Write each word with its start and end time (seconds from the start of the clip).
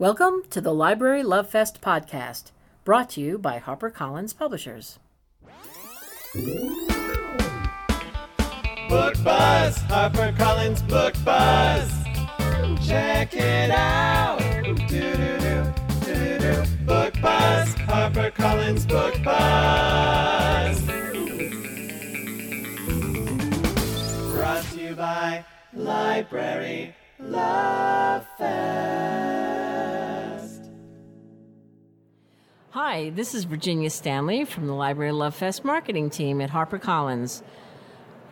Welcome 0.00 0.44
to 0.48 0.62
the 0.62 0.72
Library 0.72 1.22
Love 1.22 1.50
Fest 1.50 1.82
podcast, 1.82 2.52
brought 2.86 3.10
to 3.10 3.20
you 3.20 3.36
by 3.36 3.58
HarperCollins 3.58 4.34
Publishers. 4.34 4.98
Book 8.88 9.14
Buzz, 9.22 9.76
HarperCollins 9.76 10.88
Book 10.88 11.12
Buzz. 11.22 11.92
Check 12.88 13.34
it 13.34 13.70
out. 13.70 14.38
Book 16.86 17.14
Buzz, 17.20 17.74
HarperCollins 17.74 18.88
Book 18.88 19.22
Buzz. 19.22 20.80
Brought 24.32 24.62
to 24.72 24.80
you 24.80 24.94
by 24.94 25.44
Library 25.74 26.94
Love 27.18 28.26
Fest. 28.38 29.59
Hi, 32.72 33.10
this 33.10 33.34
is 33.34 33.42
Virginia 33.42 33.90
Stanley 33.90 34.44
from 34.44 34.68
the 34.68 34.74
Library 34.74 35.10
Love 35.10 35.34
Fest 35.34 35.64
marketing 35.64 36.08
team 36.08 36.40
at 36.40 36.50
HarperCollins. 36.50 37.42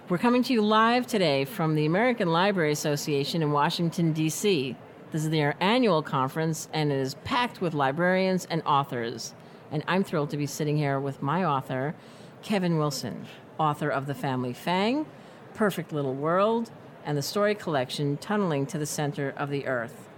We're 0.08 0.18
coming 0.18 0.44
to 0.44 0.52
you 0.52 0.62
live 0.62 1.08
today 1.08 1.44
from 1.44 1.74
the 1.74 1.86
American 1.86 2.28
Library 2.28 2.70
Association 2.70 3.42
in 3.42 3.50
Washington, 3.50 4.12
D.C. 4.12 4.76
This 5.10 5.24
is 5.24 5.30
their 5.30 5.56
annual 5.58 6.04
conference, 6.04 6.68
and 6.72 6.92
it 6.92 7.00
is 7.00 7.16
packed 7.24 7.60
with 7.60 7.74
librarians 7.74 8.46
and 8.48 8.62
authors. 8.64 9.34
And 9.72 9.82
I'm 9.88 10.04
thrilled 10.04 10.30
to 10.30 10.36
be 10.36 10.46
sitting 10.46 10.76
here 10.76 11.00
with 11.00 11.20
my 11.20 11.44
author, 11.44 11.96
Kevin 12.42 12.78
Wilson, 12.78 13.26
author 13.58 13.88
of 13.88 14.06
The 14.06 14.14
Family 14.14 14.52
Fang, 14.52 15.06
Perfect 15.54 15.92
Little 15.92 16.14
World, 16.14 16.70
and 17.04 17.18
the 17.18 17.22
story 17.22 17.56
collection 17.56 18.16
Tunneling 18.18 18.66
to 18.66 18.78
the 18.78 18.86
Center 18.86 19.34
of 19.36 19.50
the 19.50 19.66
Earth. 19.66 20.08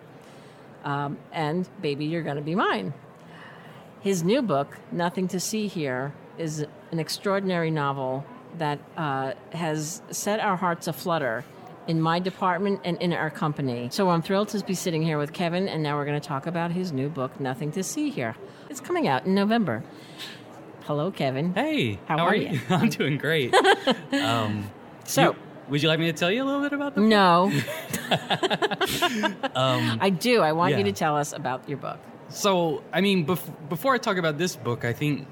Um, 0.84 1.16
and 1.32 1.66
Baby, 1.80 2.04
You're 2.04 2.22
Gonna 2.22 2.42
Be 2.42 2.54
Mine. 2.54 2.92
His 4.00 4.22
new 4.22 4.42
book, 4.42 4.76
Nothing 4.92 5.28
to 5.28 5.40
See 5.40 5.66
Here, 5.66 6.12
is 6.38 6.64
an 6.90 6.98
extraordinary 6.98 7.70
novel 7.70 8.24
that 8.58 8.78
uh, 8.96 9.32
has 9.52 10.02
set 10.10 10.40
our 10.40 10.56
hearts 10.56 10.88
aflutter 10.88 11.44
in 11.86 12.00
my 12.00 12.18
department 12.18 12.80
and 12.84 12.96
in 13.00 13.12
our 13.12 13.30
company. 13.30 13.88
So 13.92 14.08
I'm 14.10 14.22
thrilled 14.22 14.48
to 14.50 14.64
be 14.64 14.74
sitting 14.74 15.02
here 15.02 15.18
with 15.18 15.32
Kevin, 15.32 15.68
and 15.68 15.82
now 15.82 15.96
we're 15.96 16.04
going 16.06 16.20
to 16.20 16.26
talk 16.26 16.46
about 16.46 16.70
his 16.72 16.92
new 16.92 17.08
book, 17.08 17.38
Nothing 17.40 17.72
to 17.72 17.82
See 17.82 18.10
Here. 18.10 18.36
It's 18.70 18.80
coming 18.80 19.06
out 19.06 19.26
in 19.26 19.34
November. 19.34 19.82
Hello, 20.84 21.10
Kevin. 21.10 21.52
Hey, 21.54 21.98
How 22.06 22.18
are 22.20 22.34
you? 22.34 22.58
I'm 22.70 22.88
doing 22.88 23.18
great. 23.18 23.54
um, 24.12 24.70
So, 25.04 25.22
you- 25.32 25.36
would 25.68 25.82
you 25.82 25.88
like 25.88 26.00
me 26.00 26.06
to 26.06 26.12
tell 26.12 26.30
you 26.32 26.42
a 26.42 26.46
little 26.46 26.62
bit 26.62 26.72
about 26.72 26.94
the 26.96 27.00
book? 27.02 27.08
no, 27.10 27.52
Um, 29.54 29.98
I 30.00 30.10
do. 30.10 30.40
I 30.40 30.52
want 30.52 30.76
you 30.76 30.84
to 30.84 30.92
tell 30.92 31.16
us 31.16 31.32
about 31.32 31.68
your 31.68 31.78
book. 31.78 31.98
So, 32.30 32.82
I 32.92 33.00
mean, 33.00 33.26
bef- 33.26 33.68
before 33.68 33.92
I 33.92 33.98
talk 33.98 34.16
about 34.16 34.38
this 34.38 34.54
book, 34.54 34.84
I 34.84 34.92
think 34.92 35.26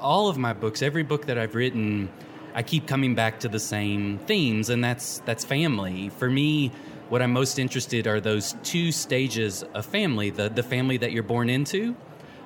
all 0.00 0.28
of 0.28 0.38
my 0.38 0.54
books, 0.54 0.80
every 0.80 1.02
book 1.02 1.26
that 1.26 1.36
I've 1.36 1.54
written, 1.54 2.08
I 2.54 2.62
keep 2.62 2.86
coming 2.86 3.14
back 3.14 3.40
to 3.40 3.48
the 3.48 3.60
same 3.60 4.18
themes, 4.20 4.70
and 4.70 4.82
that's 4.82 5.20
that's 5.20 5.44
family. 5.44 6.08
For 6.08 6.30
me, 6.30 6.72
what 7.10 7.20
I'm 7.20 7.32
most 7.32 7.58
interested 7.58 8.06
are 8.06 8.20
those 8.20 8.56
two 8.62 8.90
stages 8.90 9.62
of 9.74 9.84
family: 9.84 10.30
the 10.30 10.48
the 10.48 10.62
family 10.62 10.96
that 10.96 11.12
you're 11.12 11.22
born 11.22 11.50
into, 11.50 11.94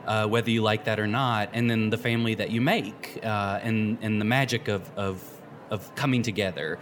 uh, 0.06 0.26
whether 0.26 0.50
you 0.50 0.62
like 0.62 0.84
that 0.84 0.98
or 0.98 1.06
not, 1.06 1.50
and 1.52 1.70
then 1.70 1.90
the 1.90 1.98
family 1.98 2.34
that 2.34 2.50
you 2.50 2.60
make, 2.60 3.20
uh, 3.22 3.60
and 3.62 3.98
and 4.02 4.20
the 4.20 4.24
magic 4.26 4.66
of 4.66 4.90
of 4.96 5.22
of 5.70 5.94
coming 5.94 6.22
together. 6.22 6.78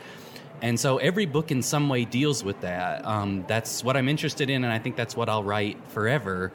And 0.62 0.78
so 0.78 0.98
every 0.98 1.26
book 1.26 1.50
in 1.50 1.60
some 1.60 1.88
way 1.88 2.04
deals 2.04 2.42
with 2.42 2.60
that. 2.60 3.04
Um, 3.04 3.44
that's 3.48 3.84
what 3.84 3.96
I'm 3.96 4.08
interested 4.08 4.48
in, 4.48 4.64
and 4.64 4.72
I 4.72 4.78
think 4.78 4.96
that's 4.96 5.16
what 5.16 5.28
I'll 5.28 5.44
write 5.44 5.76
forever. 5.88 6.52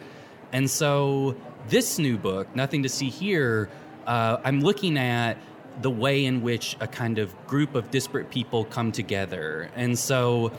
And 0.51 0.69
so 0.69 1.35
this 1.67 1.99
new 1.99 2.17
book, 2.17 2.55
Nothing 2.55 2.83
to 2.83 2.89
See 2.89 3.09
Here, 3.09 3.69
uh, 4.05 4.37
I'm 4.43 4.61
looking 4.61 4.97
at 4.97 5.37
the 5.81 5.91
way 5.91 6.25
in 6.25 6.41
which 6.41 6.77
a 6.79 6.87
kind 6.87 7.19
of 7.19 7.35
group 7.45 7.75
of 7.75 7.91
disparate 7.91 8.29
people 8.29 8.65
come 8.65 8.91
together. 8.91 9.69
And 9.75 9.97
so 9.97 10.51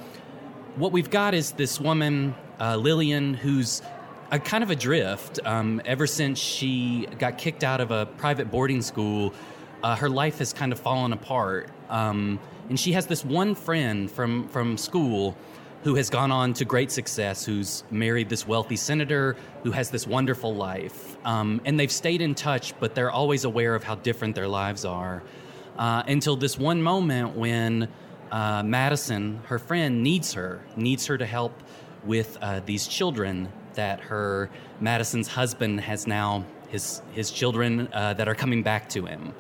what 0.76 0.92
we've 0.92 1.10
got 1.10 1.34
is 1.34 1.52
this 1.52 1.80
woman, 1.80 2.34
uh, 2.60 2.76
Lillian, 2.76 3.34
who's 3.34 3.82
a 4.30 4.38
kind 4.38 4.62
of 4.62 4.70
adrift. 4.70 5.40
Um, 5.44 5.80
ever 5.84 6.06
since 6.06 6.38
she 6.38 7.06
got 7.18 7.38
kicked 7.38 7.64
out 7.64 7.80
of 7.80 7.90
a 7.90 8.06
private 8.06 8.50
boarding 8.50 8.82
school, 8.82 9.32
uh, 9.82 9.96
her 9.96 10.10
life 10.10 10.38
has 10.38 10.52
kind 10.52 10.72
of 10.72 10.78
fallen 10.78 11.12
apart. 11.12 11.70
Um, 11.88 12.38
and 12.68 12.78
she 12.78 12.92
has 12.92 13.06
this 13.06 13.24
one 13.24 13.54
friend 13.54 14.10
from, 14.10 14.48
from 14.48 14.76
school 14.76 15.36
who 15.84 15.94
has 15.94 16.10
gone 16.10 16.32
on 16.32 16.52
to 16.54 16.64
great 16.64 16.90
success, 16.90 17.44
who's 17.44 17.84
married 17.90 18.28
this 18.28 18.46
wealthy 18.46 18.76
senator, 18.76 19.36
who 19.62 19.70
has 19.70 19.90
this 19.90 20.06
wonderful 20.06 20.54
life. 20.54 21.16
Um, 21.24 21.60
and 21.64 21.78
they've 21.78 21.92
stayed 21.92 22.20
in 22.20 22.34
touch, 22.34 22.78
but 22.80 22.94
they're 22.94 23.10
always 23.10 23.44
aware 23.44 23.74
of 23.74 23.84
how 23.84 23.94
different 23.96 24.34
their 24.34 24.48
lives 24.48 24.84
are. 24.84 25.22
Uh, 25.76 26.02
until 26.08 26.36
this 26.36 26.58
one 26.58 26.82
moment 26.82 27.36
when 27.36 27.88
uh, 28.32 28.62
Madison, 28.64 29.40
her 29.46 29.58
friend, 29.58 30.02
needs 30.02 30.32
her, 30.32 30.60
needs 30.76 31.06
her 31.06 31.16
to 31.16 31.26
help 31.26 31.52
with 32.04 32.36
uh, 32.40 32.60
these 32.66 32.86
children 32.86 33.48
that 33.74 34.00
her 34.00 34.50
Madison's 34.80 35.28
husband 35.28 35.80
has 35.80 36.06
now 36.06 36.44
his 36.68 37.00
his 37.12 37.30
children 37.30 37.88
uh, 37.92 38.14
that 38.14 38.28
are 38.28 38.34
coming 38.34 38.62
back 38.62 38.88
to 38.90 39.06
him, 39.06 39.32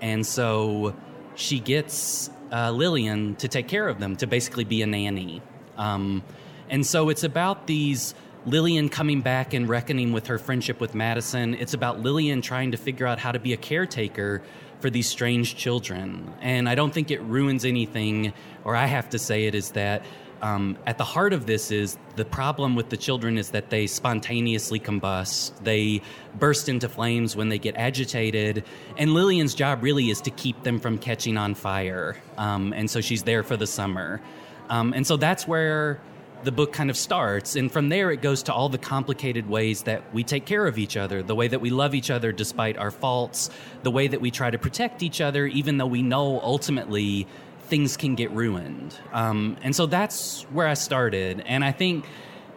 and 0.00 0.24
so 0.26 0.94
she 1.34 1.58
gets 1.58 2.30
uh, 2.52 2.70
Lillian 2.70 3.36
to 3.36 3.48
take 3.48 3.68
care 3.68 3.88
of 3.88 3.98
them, 3.98 4.16
to 4.16 4.26
basically 4.26 4.64
be 4.64 4.82
a 4.82 4.86
nanny, 4.86 5.42
um, 5.80 6.22
and 6.68 6.86
so 6.86 7.08
it's 7.08 7.24
about 7.24 7.66
these. 7.66 8.14
Lillian 8.46 8.88
coming 8.88 9.20
back 9.20 9.52
and 9.52 9.68
reckoning 9.68 10.14
with 10.14 10.28
her 10.28 10.38
friendship 10.38 10.80
with 10.80 10.94
Madison. 10.94 11.52
It's 11.52 11.74
about 11.74 12.00
Lillian 12.00 12.40
trying 12.40 12.70
to 12.70 12.78
figure 12.78 13.06
out 13.06 13.18
how 13.18 13.32
to 13.32 13.38
be 13.38 13.52
a 13.52 13.58
caretaker 13.58 14.40
for 14.80 14.88
these 14.88 15.06
strange 15.06 15.56
children. 15.56 16.32
And 16.40 16.66
I 16.66 16.74
don't 16.74 16.92
think 16.92 17.10
it 17.10 17.20
ruins 17.20 17.66
anything, 17.66 18.32
or 18.64 18.74
I 18.74 18.86
have 18.86 19.10
to 19.10 19.18
say 19.18 19.44
it, 19.44 19.54
is 19.54 19.72
that 19.72 20.04
um, 20.42 20.78
at 20.86 20.96
the 20.96 21.04
heart 21.04 21.34
of 21.34 21.44
this 21.44 21.70
is 21.70 21.98
the 22.16 22.24
problem 22.24 22.74
with 22.74 22.88
the 22.88 22.96
children 22.96 23.36
is 23.36 23.50
that 23.50 23.68
they 23.68 23.86
spontaneously 23.86 24.80
combust. 24.80 25.52
They 25.62 26.00
burst 26.38 26.68
into 26.68 26.88
flames 26.88 27.36
when 27.36 27.50
they 27.50 27.58
get 27.58 27.76
agitated. 27.76 28.64
And 28.96 29.12
Lillian's 29.12 29.54
job 29.54 29.82
really 29.82 30.08
is 30.08 30.22
to 30.22 30.30
keep 30.30 30.62
them 30.62 30.80
from 30.80 30.96
catching 30.96 31.36
on 31.36 31.54
fire. 31.54 32.16
Um, 32.38 32.72
and 32.72 32.90
so 32.90 33.02
she's 33.02 33.24
there 33.24 33.42
for 33.42 33.58
the 33.58 33.66
summer. 33.66 34.22
Um, 34.70 34.94
and 34.94 35.06
so 35.06 35.18
that's 35.18 35.46
where 35.46 36.00
the 36.42 36.52
book 36.52 36.72
kind 36.72 36.88
of 36.88 36.96
starts. 36.96 37.56
And 37.56 37.70
from 37.70 37.90
there, 37.90 38.10
it 38.10 38.22
goes 38.22 38.42
to 38.44 38.54
all 38.54 38.70
the 38.70 38.78
complicated 38.78 39.46
ways 39.48 39.82
that 39.82 40.02
we 40.14 40.24
take 40.24 40.46
care 40.46 40.66
of 40.66 40.78
each 40.78 40.96
other, 40.96 41.22
the 41.22 41.34
way 41.34 41.48
that 41.48 41.60
we 41.60 41.68
love 41.68 41.94
each 41.94 42.10
other 42.10 42.32
despite 42.32 42.78
our 42.78 42.90
faults, 42.90 43.50
the 43.82 43.90
way 43.90 44.08
that 44.08 44.22
we 44.22 44.30
try 44.30 44.50
to 44.50 44.58
protect 44.58 45.02
each 45.02 45.20
other, 45.20 45.46
even 45.46 45.76
though 45.76 45.86
we 45.86 46.02
know 46.02 46.40
ultimately 46.40 47.26
things 47.64 47.96
can 47.96 48.14
get 48.14 48.30
ruined. 48.30 48.96
Um, 49.12 49.58
and 49.62 49.76
so 49.76 49.84
that's 49.84 50.44
where 50.44 50.66
I 50.66 50.74
started. 50.74 51.42
And 51.46 51.64
I 51.64 51.72
think. 51.72 52.06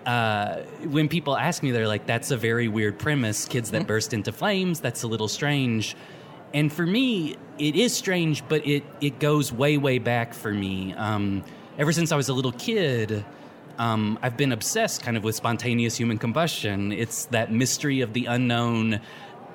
Uh, 0.05 0.63
when 0.89 1.07
people 1.07 1.37
ask 1.37 1.63
me, 1.63 1.71
they're 1.71 1.87
like, 1.87 2.05
that's 2.05 2.29
a 2.29 2.35
very 2.35 2.67
weird 2.67 2.99
premise. 2.99 3.45
Kids 3.45 3.71
that 3.71 3.87
burst 3.87 4.13
into 4.13 4.33
flames, 4.33 4.81
that's 4.81 5.03
a 5.03 5.07
little 5.07 5.29
strange. 5.29 5.95
And 6.53 6.73
for 6.73 6.85
me, 6.85 7.37
it 7.57 7.77
is 7.77 7.95
strange, 7.95 8.45
but 8.49 8.67
it, 8.67 8.83
it 8.99 9.19
goes 9.19 9.53
way, 9.53 9.77
way 9.77 9.99
back 9.99 10.33
for 10.33 10.51
me. 10.51 10.93
Um, 10.93 11.45
ever 11.77 11.91
since 11.91 12.11
I 12.11 12.15
was 12.15 12.29
a 12.29 12.33
little 12.33 12.51
kid, 12.51 13.25
um, 13.77 14.19
I've 14.21 14.37
been 14.37 14.51
obsessed 14.51 15.01
kind 15.01 15.17
of 15.17 15.23
with 15.23 15.35
spontaneous 15.35 15.95
human 15.95 16.17
combustion. 16.17 16.91
It's 16.91 17.25
that 17.25 17.51
mystery 17.51 18.01
of 18.01 18.13
the 18.13 18.25
unknown. 18.25 18.95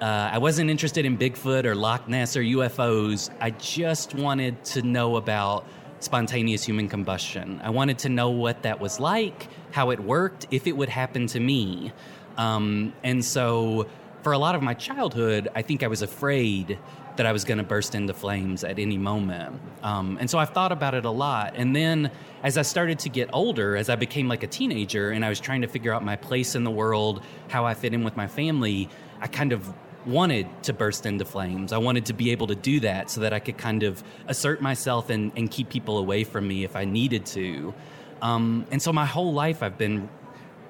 Uh, 0.00 0.30
I 0.32 0.38
wasn't 0.38 0.70
interested 0.70 1.04
in 1.04 1.16
Bigfoot 1.16 1.64
or 1.64 1.74
Loch 1.74 2.08
Ness 2.08 2.36
or 2.36 2.42
UFOs. 2.42 3.30
I 3.40 3.50
just 3.50 4.14
wanted 4.14 4.64
to 4.66 4.82
know 4.82 5.16
about 5.16 5.66
spontaneous 6.00 6.64
human 6.64 6.88
combustion. 6.88 7.60
I 7.62 7.70
wanted 7.70 7.98
to 8.00 8.08
know 8.08 8.30
what 8.30 8.62
that 8.62 8.80
was 8.80 9.00
like, 9.00 9.48
how 9.72 9.90
it 9.90 10.00
worked, 10.00 10.46
if 10.50 10.66
it 10.66 10.76
would 10.76 10.88
happen 10.88 11.26
to 11.28 11.40
me. 11.40 11.92
Um, 12.36 12.92
and 13.02 13.24
so, 13.24 13.88
for 14.22 14.32
a 14.32 14.38
lot 14.38 14.54
of 14.54 14.62
my 14.62 14.74
childhood, 14.74 15.48
I 15.54 15.62
think 15.62 15.82
I 15.82 15.88
was 15.88 16.02
afraid 16.02 16.78
that 17.18 17.26
I 17.26 17.32
was 17.32 17.44
going 17.44 17.58
to 17.58 17.64
burst 17.64 17.94
into 17.94 18.14
flames 18.14 18.62
at 18.62 18.78
any 18.78 18.96
moment. 18.96 19.60
Um, 19.82 20.16
and 20.20 20.30
so 20.30 20.38
I've 20.38 20.50
thought 20.50 20.72
about 20.72 20.94
it 20.94 21.04
a 21.04 21.10
lot. 21.10 21.54
And 21.56 21.74
then 21.74 22.10
as 22.44 22.56
I 22.56 22.62
started 22.62 23.00
to 23.00 23.08
get 23.08 23.28
older, 23.32 23.76
as 23.76 23.90
I 23.90 23.96
became 23.96 24.28
like 24.28 24.44
a 24.44 24.46
teenager 24.46 25.10
and 25.10 25.24
I 25.24 25.28
was 25.28 25.40
trying 25.40 25.62
to 25.62 25.68
figure 25.68 25.92
out 25.92 26.04
my 26.04 26.14
place 26.14 26.54
in 26.54 26.62
the 26.62 26.70
world, 26.70 27.22
how 27.48 27.66
I 27.66 27.74
fit 27.74 27.92
in 27.92 28.04
with 28.04 28.16
my 28.16 28.28
family, 28.28 28.88
I 29.20 29.26
kind 29.26 29.52
of 29.52 29.74
wanted 30.06 30.46
to 30.62 30.72
burst 30.72 31.06
into 31.06 31.24
flames. 31.24 31.72
I 31.72 31.78
wanted 31.78 32.06
to 32.06 32.12
be 32.12 32.30
able 32.30 32.46
to 32.46 32.54
do 32.54 32.78
that 32.80 33.10
so 33.10 33.20
that 33.22 33.32
I 33.32 33.40
could 33.40 33.58
kind 33.58 33.82
of 33.82 34.02
assert 34.28 34.62
myself 34.62 35.10
and, 35.10 35.32
and 35.36 35.50
keep 35.50 35.68
people 35.68 35.98
away 35.98 36.22
from 36.22 36.46
me 36.46 36.62
if 36.62 36.76
I 36.76 36.84
needed 36.84 37.26
to. 37.26 37.74
Um, 38.22 38.64
and 38.70 38.80
so 38.80 38.92
my 38.92 39.06
whole 39.06 39.32
life 39.32 39.62
I've 39.62 39.76
been 39.76 40.08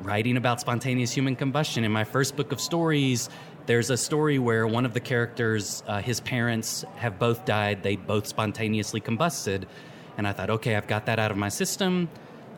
writing 0.00 0.36
about 0.36 0.60
spontaneous 0.60 1.12
human 1.12 1.36
combustion. 1.36 1.84
In 1.84 1.92
my 1.92 2.04
first 2.04 2.36
book 2.36 2.52
of 2.52 2.60
stories, 2.60 3.28
there's 3.68 3.90
a 3.90 3.98
story 3.98 4.38
where 4.38 4.66
one 4.66 4.86
of 4.86 4.94
the 4.94 5.00
characters, 5.00 5.82
uh, 5.86 6.00
his 6.00 6.20
parents 6.20 6.86
have 6.96 7.18
both 7.18 7.44
died. 7.44 7.82
They 7.82 7.96
both 7.96 8.26
spontaneously 8.26 9.02
combusted. 9.02 9.66
And 10.16 10.26
I 10.26 10.32
thought, 10.32 10.48
okay, 10.48 10.74
I've 10.74 10.86
got 10.86 11.04
that 11.04 11.18
out 11.18 11.30
of 11.30 11.36
my 11.36 11.50
system. 11.50 12.08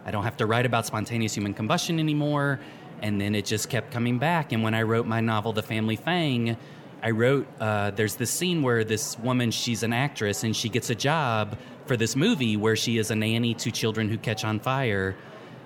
I 0.07 0.13
don't 0.13 0.23
have 0.23 0.37
to 0.37 0.47
write 0.47 0.67
about 0.67 0.87
spontaneous 0.87 1.35
human 1.35 1.53
combustion 1.53 1.99
anymore. 1.99 2.61
and 3.03 3.21
then 3.21 3.35
it 3.35 3.45
just 3.45 3.69
kept 3.69 3.91
coming 3.91 4.19
back. 4.19 4.53
And 4.53 4.63
when 4.63 4.75
I 4.75 4.83
wrote 4.83 5.07
my 5.07 5.21
novel, 5.21 5.53
The 5.53 5.63
Family 5.63 5.97
Fang, 5.97 6.57
I 7.03 7.11
wrote 7.11 7.49
uh, 7.59 7.91
there's 7.91 8.17
this 8.17 8.31
scene 8.31 8.63
where 8.63 8.85
this 8.85 9.19
woman, 9.19 9.51
she's 9.51 9.83
an 9.83 9.93
actress, 9.93 10.45
and 10.45 10.55
she 10.55 10.69
gets 10.69 10.91
a 10.91 10.95
job 10.95 11.59
for 11.87 11.97
this 11.97 12.15
movie 12.15 12.57
where 12.57 12.77
she 12.77 12.99
is 12.99 13.11
a 13.11 13.17
nanny 13.17 13.55
to 13.55 13.71
children 13.71 14.09
who 14.09 14.19
catch 14.19 14.45
on 14.45 14.61
fire. 14.61 15.17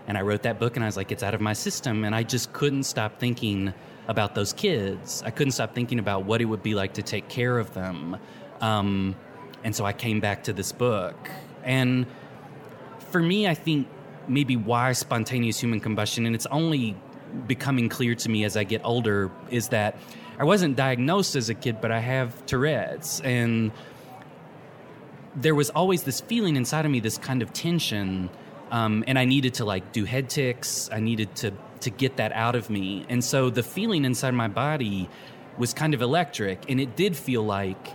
And 0.07 0.17
I 0.17 0.23
wrote 0.23 0.43
that 0.45 0.59
book, 0.59 0.77
and 0.77 0.85
I 0.85 0.89
was 0.89 0.97
like, 0.97 1.11
it's 1.13 1.23
out 1.23 1.35
of 1.35 1.41
my 1.41 1.55
system. 1.55 2.05
And 2.05 2.15
I 2.15 2.23
just 2.23 2.53
couldn't 2.53 2.85
stop 2.85 3.19
thinking 3.19 3.75
about 4.09 4.35
those 4.35 4.53
kids. 4.53 5.23
I 5.25 5.31
couldn't 5.31 5.53
stop 5.53 5.75
thinking 5.75 5.99
about 5.99 6.25
what 6.25 6.41
it 6.41 6.47
would 6.47 6.63
be 6.63 6.75
like 6.75 6.95
to 6.95 7.03
take 7.03 7.29
care 7.29 7.59
of 7.59 7.75
them. 7.75 8.17
Um, 8.61 9.17
and 9.63 9.75
so 9.75 9.85
I 9.85 9.93
came 9.93 10.21
back 10.21 10.45
to 10.45 10.53
this 10.53 10.73
book. 10.73 11.17
And 11.63 12.07
for 13.11 13.21
me, 13.21 13.47
I 13.47 13.55
think 13.55 13.89
maybe 14.29 14.57
why 14.57 14.93
spontaneous 14.93 15.61
human 15.61 15.81
combustion, 15.81 16.27
and 16.27 16.35
it's 16.35 16.47
only 16.47 16.97
becoming 17.47 17.89
clear 17.89 18.15
to 18.15 18.29
me 18.29 18.45
as 18.45 18.57
I 18.57 18.65
get 18.65 18.83
older, 18.85 19.31
is 19.51 19.69
that 19.69 19.97
I 20.39 20.45
wasn't 20.45 20.77
diagnosed 20.77 21.37
as 21.37 21.49
a 21.49 21.55
kid, 21.55 21.81
but 21.81 21.91
I 21.91 22.01
have 22.01 22.45
Tourette's. 22.47 23.21
And 23.21 23.73
there 25.37 25.55
was 25.55 25.71
always 25.71 26.03
this 26.03 26.21
feeling 26.21 26.57
inside 26.57 26.85
of 26.85 26.91
me, 26.91 27.01
this 27.01 27.19
kind 27.19 27.43
of 27.43 27.53
tension. 27.53 28.31
Um, 28.71 29.05
and 29.07 29.19
I 29.19 29.25
needed 29.25 29.55
to 29.55 29.65
like 29.65 29.93
do 29.93 30.05
head 30.05 30.29
tics. 30.29 30.91
I 30.93 31.01
needed 31.01 31.35
to 31.37 31.53
to 31.85 31.91
get 31.91 32.17
that 32.17 32.33
out 32.33 32.55
of 32.55 32.69
me. 32.69 33.07
And 33.09 33.25
so 33.25 33.51
the 33.51 33.63
feeling 33.63 34.05
inside 34.05 34.35
my 34.35 34.49
body 34.49 35.09
was 35.57 35.73
kind 35.73 35.95
of 35.95 36.03
electric, 36.03 36.69
and 36.69 36.81
it 36.81 36.97
did 36.97 37.17
feel 37.17 37.43
like 37.43 37.89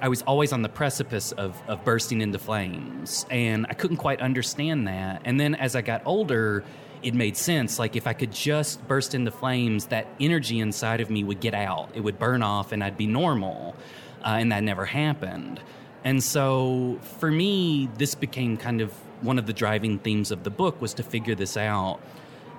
I 0.00 0.08
was 0.08 0.22
always 0.22 0.52
on 0.52 0.62
the 0.62 0.68
precipice 0.68 1.32
of, 1.32 1.62
of 1.68 1.84
bursting 1.84 2.20
into 2.20 2.38
flames. 2.38 3.24
And 3.30 3.66
I 3.70 3.74
couldn't 3.74 3.98
quite 3.98 4.20
understand 4.20 4.88
that. 4.88 5.22
And 5.24 5.38
then 5.38 5.54
as 5.54 5.76
I 5.76 5.82
got 5.82 6.02
older, 6.04 6.64
it 7.02 7.14
made 7.14 7.36
sense. 7.36 7.78
Like 7.78 7.96
if 7.96 8.06
I 8.06 8.12
could 8.12 8.32
just 8.32 8.86
burst 8.88 9.14
into 9.14 9.30
flames, 9.30 9.86
that 9.86 10.06
energy 10.18 10.58
inside 10.58 11.00
of 11.00 11.10
me 11.10 11.22
would 11.22 11.40
get 11.40 11.54
out, 11.54 11.90
it 11.94 12.00
would 12.00 12.18
burn 12.18 12.42
off, 12.42 12.72
and 12.72 12.82
I'd 12.82 12.96
be 12.96 13.06
normal. 13.06 13.76
Uh, 14.24 14.36
and 14.40 14.50
that 14.52 14.62
never 14.62 14.86
happened. 14.86 15.60
And 16.02 16.22
so 16.22 16.98
for 17.18 17.30
me, 17.30 17.88
this 17.98 18.14
became 18.14 18.56
kind 18.56 18.80
of 18.80 18.92
one 19.22 19.38
of 19.38 19.46
the 19.46 19.52
driving 19.52 19.98
themes 19.98 20.30
of 20.30 20.44
the 20.44 20.50
book 20.50 20.80
was 20.80 20.94
to 20.94 21.02
figure 21.02 21.34
this 21.34 21.56
out. 21.56 22.00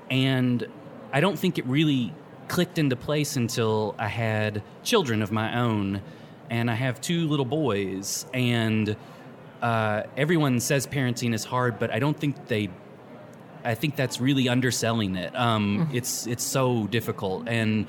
And 0.10 0.68
I 1.12 1.20
don't 1.20 1.38
think 1.38 1.58
it 1.58 1.66
really 1.66 2.14
clicked 2.48 2.78
into 2.78 2.96
place 2.96 3.36
until 3.36 3.96
I 3.98 4.08
had 4.08 4.62
children 4.84 5.22
of 5.22 5.32
my 5.32 5.60
own. 5.60 6.02
And 6.50 6.70
I 6.70 6.76
have 6.76 7.02
two 7.02 7.28
little 7.28 7.46
boys. 7.46 8.26
And 8.34 8.96
uh, 9.62 10.04
everyone 10.16 10.60
says 10.60 10.86
parenting 10.86 11.34
is 11.34 11.44
hard, 11.44 11.80
but 11.80 11.92
I 11.92 12.00
don't 12.00 12.18
think 12.20 12.48
they. 12.48 12.70
I 13.64 13.74
think 13.74 13.96
that's 13.96 14.22
really 14.22 14.48
underselling 14.48 15.16
it. 15.16 15.36
Um, 15.36 15.90
It's 15.92 16.28
it's 16.28 16.44
so 16.44 16.86
difficult, 16.86 17.48
and 17.48 17.88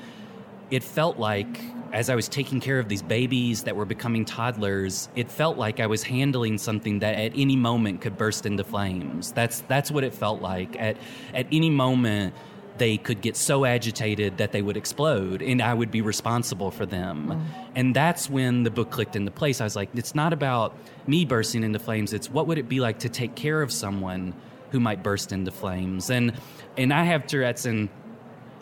it 0.71 0.83
felt 0.83 1.19
like 1.19 1.61
as 1.93 2.09
I 2.09 2.15
was 2.15 2.27
taking 2.27 2.59
care 2.59 2.79
of 2.79 2.89
these 2.89 3.01
babies 3.01 3.63
that 3.63 3.75
were 3.75 3.85
becoming 3.85 4.25
toddlers, 4.25 5.09
it 5.15 5.31
felt 5.31 5.57
like 5.57 5.79
I 5.79 5.87
was 5.87 6.03
handling 6.03 6.57
something 6.57 6.99
that 6.99 7.15
at 7.15 7.31
any 7.35 7.55
moment 7.55 8.01
could 8.01 8.17
burst 8.17 8.45
into 8.45 8.63
flames. 8.63 9.31
That's 9.31 9.61
that's 9.61 9.91
what 9.91 10.03
it 10.03 10.13
felt 10.13 10.41
like. 10.41 10.75
At 10.79 10.97
at 11.33 11.47
any 11.51 11.69
moment 11.69 12.33
they 12.77 12.97
could 12.97 13.21
get 13.21 13.35
so 13.35 13.65
agitated 13.65 14.37
that 14.37 14.51
they 14.51 14.61
would 14.61 14.77
explode 14.77 15.41
and 15.41 15.63
I 15.63 15.73
would 15.73 15.89
be 15.89 16.01
responsible 16.01 16.69
for 16.69 16.85
them. 16.85 17.27
Mm. 17.27 17.69
And 17.75 17.95
that's 17.95 18.29
when 18.29 18.61
the 18.61 18.69
book 18.69 18.91
clicked 18.91 19.15
into 19.15 19.31
place. 19.31 19.61
I 19.61 19.63
was 19.63 19.75
like, 19.75 19.89
it's 19.95 20.13
not 20.13 20.31
about 20.31 20.77
me 21.07 21.25
bursting 21.25 21.63
into 21.63 21.79
flames, 21.79 22.13
it's 22.13 22.29
what 22.29 22.45
would 22.47 22.59
it 22.59 22.69
be 22.69 22.79
like 22.79 22.99
to 22.99 23.09
take 23.09 23.35
care 23.35 23.61
of 23.61 23.71
someone 23.71 24.33
who 24.71 24.79
might 24.79 25.01
burst 25.01 25.31
into 25.31 25.51
flames. 25.51 26.09
And 26.09 26.33
and 26.77 26.93
I 26.93 27.03
have 27.03 27.25
Tourette's 27.27 27.65
and 27.65 27.89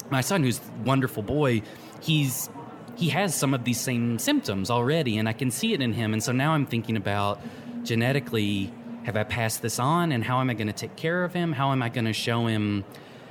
my 0.09 0.21
son 0.21 0.43
who's 0.43 0.59
a 0.59 0.83
wonderful 0.83 1.23
boy 1.23 1.63
he's 2.01 2.49
he 2.95 3.09
has 3.09 3.35
some 3.35 3.53
of 3.53 3.63
these 3.63 3.79
same 3.79 4.17
symptoms 4.19 4.69
already 4.69 5.17
and 5.17 5.27
i 5.27 5.33
can 5.33 5.51
see 5.51 5.73
it 5.73 5.81
in 5.81 5.93
him. 5.93 6.13
And 6.13 6.23
so 6.23 6.31
now 6.31 6.53
i'm 6.53 6.65
thinking 6.65 6.97
about 6.97 7.39
genetically 7.83 8.71
have 9.03 9.15
i 9.15 9.23
passed 9.23 9.61
this 9.61 9.79
on 9.79 10.11
and 10.11 10.23
how 10.23 10.39
am 10.39 10.49
i 10.49 10.53
going 10.53 10.67
to 10.67 10.73
take 10.73 10.95
care 10.95 11.23
of 11.23 11.33
him? 11.33 11.51
How 11.51 11.71
am 11.71 11.81
i 11.81 11.89
going 11.89 12.05
to 12.05 12.13
show 12.13 12.47
him 12.47 12.83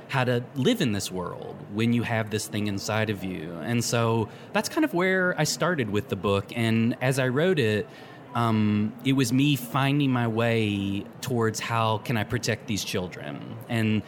how 0.07 0.23
to 0.23 0.43
live 0.55 0.81
in 0.81 0.91
this 0.91 1.11
world 1.11 1.55
when 1.73 1.91
you 1.91 2.03
have 2.03 2.29
this 2.29 2.47
thing 2.47 2.67
inside 2.67 3.09
of 3.09 3.23
you? 3.23 3.53
And 3.63 3.83
so 3.83 4.29
that's 4.53 4.69
kind 4.69 4.85
of 4.85 4.93
where 4.93 5.35
i 5.39 5.43
started 5.43 5.89
with 5.89 6.09
the 6.09 6.15
book. 6.15 6.45
And 6.55 6.95
as 7.01 7.19
i 7.19 7.27
wrote 7.27 7.59
it 7.59 7.87
um, 8.35 8.93
it 9.05 9.13
was 9.13 9.31
me 9.31 9.55
finding 9.55 10.11
my 10.11 10.27
way 10.27 11.05
towards 11.21 11.59
how 11.59 11.99
can 11.99 12.17
i 12.17 12.23
protect 12.23 12.67
these 12.67 12.83
children? 12.83 13.57
And 13.69 14.03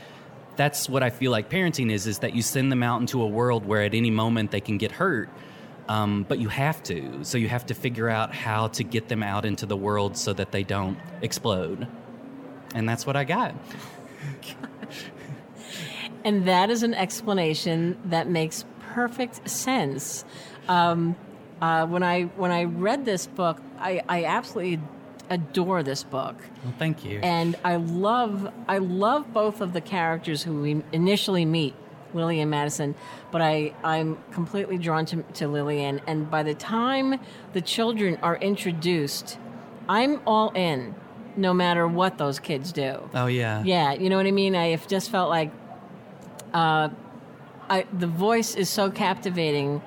that's 0.58 0.90
what 0.90 1.04
I 1.04 1.10
feel 1.10 1.32
like 1.32 1.50
parenting 1.50 1.92
is: 1.92 2.08
is 2.08 2.20
that 2.20 2.36
you 2.36 2.42
send 2.42 2.72
them 2.72 2.84
out 2.84 3.00
into 3.02 3.22
a 3.22 3.28
world 3.28 3.66
where 3.66 3.84
at 3.84 3.94
any 3.94 4.12
moment 4.12 4.52
they 4.52 4.62
can 4.62 4.78
get 4.78 4.92
hurt, 4.92 5.30
um, 5.88 6.26
but 6.28 6.40
you 6.40 6.50
have 6.50 6.84
to. 6.84 7.24
So 7.24 7.38
you 7.38 7.48
have 7.48 7.66
to 7.68 7.74
figure 7.74 8.10
out 8.10 8.34
how 8.34 8.68
to 8.70 8.84
get 8.84 9.08
them 9.08 9.24
out 9.24 9.46
into 9.46 9.66
the 9.66 9.78
world 9.78 10.18
so 10.18 10.34
that 10.34 10.52
they 10.52 10.64
don't 10.64 10.98
explode, 11.22 11.88
and 12.76 12.90
that's 12.90 13.06
what 13.06 13.16
I 13.16 13.24
got. 13.24 13.56
And 16.28 16.46
that 16.46 16.70
is 16.70 16.84
an 16.84 16.94
explanation 16.94 17.98
that 18.06 18.28
makes 18.28 18.66
perfect 18.94 19.50
sense. 19.50 20.26
Um, 20.68 21.16
uh, 21.62 21.86
when 21.88 22.04
I 22.04 22.24
when 22.24 22.52
I 22.52 22.66
read 22.66 23.06
this 23.06 23.28
book, 23.28 23.62
I, 23.80 24.02
I 24.10 24.26
absolutely 24.26 24.82
adore 25.30 25.84
this 25.84 26.04
book. 26.04 26.36
Well, 26.64 26.74
thank 26.80 27.04
you. 27.06 27.20
and 27.22 27.56
I 27.64 27.76
love 27.78 28.52
I 28.68 28.78
love 28.78 29.34
both 29.34 29.62
of 29.62 29.74
the 29.74 29.82
characters 29.82 30.44
who 30.44 30.62
we 30.62 30.84
initially 30.92 31.46
meet, 31.46 31.76
Lily 32.14 32.40
and 32.40 32.50
Madison. 32.52 32.96
But 33.32 33.42
I 33.42 33.74
I'm 33.84 34.18
completely 34.32 34.78
drawn 34.78 35.06
to 35.08 35.24
to 35.24 35.48
Lillian, 35.48 36.02
and 36.08 36.30
by 36.32 36.44
the 36.44 36.54
time 36.56 37.20
the 37.54 37.62
children 37.62 38.18
are 38.22 38.38
introduced, 38.38 39.38
I'm 39.90 40.22
all 40.26 40.52
in, 40.52 40.96
no 41.36 41.54
matter 41.54 41.88
what 41.88 42.18
those 42.18 42.40
kids 42.40 42.72
do. 42.72 43.10
oh 43.14 43.28
yeah. 43.28 43.64
Yeah, 43.64 43.94
you 43.94 44.10
know 44.10 44.18
what 44.18 44.26
I 44.28 44.32
mean. 44.32 44.56
I 44.56 44.68
have 44.68 44.88
just 44.88 45.10
felt 45.12 45.30
like, 45.30 45.52
uh, 46.54 46.90
I 47.70 47.86
the 47.92 48.08
voice 48.08 48.56
is 48.56 48.70
so 48.70 48.90
captivating, 48.90 49.82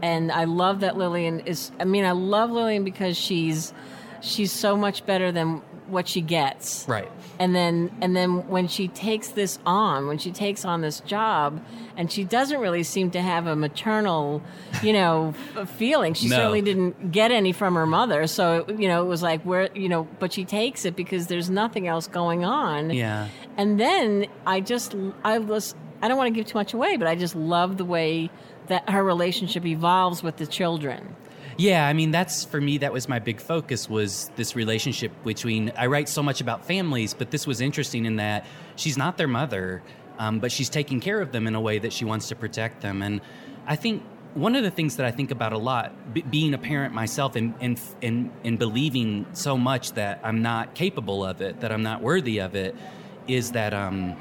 and 0.00 0.32
I 0.32 0.44
love 0.44 0.80
that 0.80 0.96
Lillian 0.96 1.40
is. 1.40 1.70
I 1.78 1.84
mean, 1.84 2.04
I 2.04 2.12
love 2.12 2.50
Lillian 2.50 2.82
because 2.84 3.16
she's 3.16 3.74
she's 4.20 4.52
so 4.52 4.76
much 4.76 5.04
better 5.06 5.30
than 5.32 5.62
what 5.88 6.08
she 6.08 6.20
gets. 6.20 6.84
Right. 6.88 7.08
And 7.38 7.54
then 7.54 7.94
and 8.00 8.16
then 8.16 8.48
when 8.48 8.66
she 8.66 8.88
takes 8.88 9.28
this 9.28 9.58
on, 9.64 10.06
when 10.08 10.18
she 10.18 10.32
takes 10.32 10.64
on 10.64 10.80
this 10.80 11.00
job, 11.00 11.62
and 11.96 12.10
she 12.10 12.24
doesn't 12.24 12.58
really 12.60 12.82
seem 12.82 13.10
to 13.12 13.22
have 13.22 13.46
a 13.46 13.54
maternal, 13.54 14.42
you 14.82 14.92
know, 14.92 15.32
feeling. 15.76 16.14
She 16.14 16.28
No. 16.28 16.36
certainly 16.36 16.62
didn't 16.62 17.12
get 17.12 17.30
any 17.30 17.52
from 17.52 17.74
her 17.74 17.86
mother. 17.86 18.26
So 18.26 18.66
you 18.78 18.88
know, 18.88 19.02
it 19.04 19.06
was 19.06 19.22
like 19.22 19.42
where 19.42 19.68
you 19.76 19.88
know, 19.88 20.08
but 20.18 20.32
she 20.32 20.44
takes 20.44 20.84
it 20.84 20.96
because 20.96 21.28
there's 21.28 21.50
nothing 21.50 21.86
else 21.86 22.08
going 22.08 22.44
on. 22.44 22.90
Yeah. 22.90 23.28
And 23.56 23.78
then 23.78 24.26
I 24.46 24.60
just, 24.60 24.94
I 25.24 25.38
was, 25.38 25.74
I 26.02 26.08
don't 26.08 26.18
want 26.18 26.28
to 26.34 26.38
give 26.38 26.46
too 26.46 26.58
much 26.58 26.74
away, 26.74 26.96
but 26.96 27.06
I 27.06 27.14
just 27.14 27.34
love 27.36 27.76
the 27.78 27.84
way 27.86 28.28
that 28.66 28.90
her 28.90 29.02
relationship 29.04 29.64
evolves 29.64 30.22
with 30.22 30.36
the 30.36 30.46
children. 30.46 31.14
Yeah, 31.58 31.86
I 31.86 31.94
mean 31.94 32.10
that's 32.10 32.44
for 32.44 32.60
me 32.60 32.78
that 32.78 32.92
was 32.92 33.08
my 33.08 33.18
big 33.18 33.40
focus 33.40 33.88
was 33.88 34.30
this 34.36 34.54
relationship 34.54 35.10
between 35.24 35.72
I 35.76 35.86
write 35.86 36.08
so 36.08 36.22
much 36.22 36.42
about 36.42 36.66
families, 36.66 37.14
but 37.14 37.30
this 37.30 37.46
was 37.46 37.62
interesting 37.62 38.04
in 38.04 38.16
that 38.16 38.44
she's 38.76 38.98
not 38.98 39.16
their 39.16 39.28
mother, 39.28 39.82
um, 40.18 40.38
but 40.38 40.52
she's 40.52 40.68
taking 40.68 41.00
care 41.00 41.20
of 41.20 41.32
them 41.32 41.46
in 41.46 41.54
a 41.54 41.60
way 41.60 41.78
that 41.78 41.94
she 41.94 42.04
wants 42.04 42.28
to 42.28 42.36
protect 42.36 42.82
them. 42.82 43.00
And 43.00 43.22
I 43.66 43.74
think 43.74 44.02
one 44.34 44.54
of 44.54 44.64
the 44.64 44.70
things 44.70 44.96
that 44.96 45.06
I 45.06 45.10
think 45.10 45.30
about 45.30 45.54
a 45.54 45.58
lot, 45.58 46.12
b- 46.12 46.20
being 46.28 46.52
a 46.52 46.58
parent 46.58 46.92
myself 46.92 47.36
and, 47.36 47.54
and 47.62 47.80
and 48.02 48.30
and 48.44 48.58
believing 48.58 49.24
so 49.32 49.56
much 49.56 49.92
that 49.92 50.20
I'm 50.22 50.42
not 50.42 50.74
capable 50.74 51.24
of 51.24 51.40
it, 51.40 51.60
that 51.60 51.72
I'm 51.72 51.82
not 51.82 52.02
worthy 52.02 52.38
of 52.38 52.54
it, 52.54 52.76
is 53.28 53.52
that 53.52 53.72
um, 53.72 54.14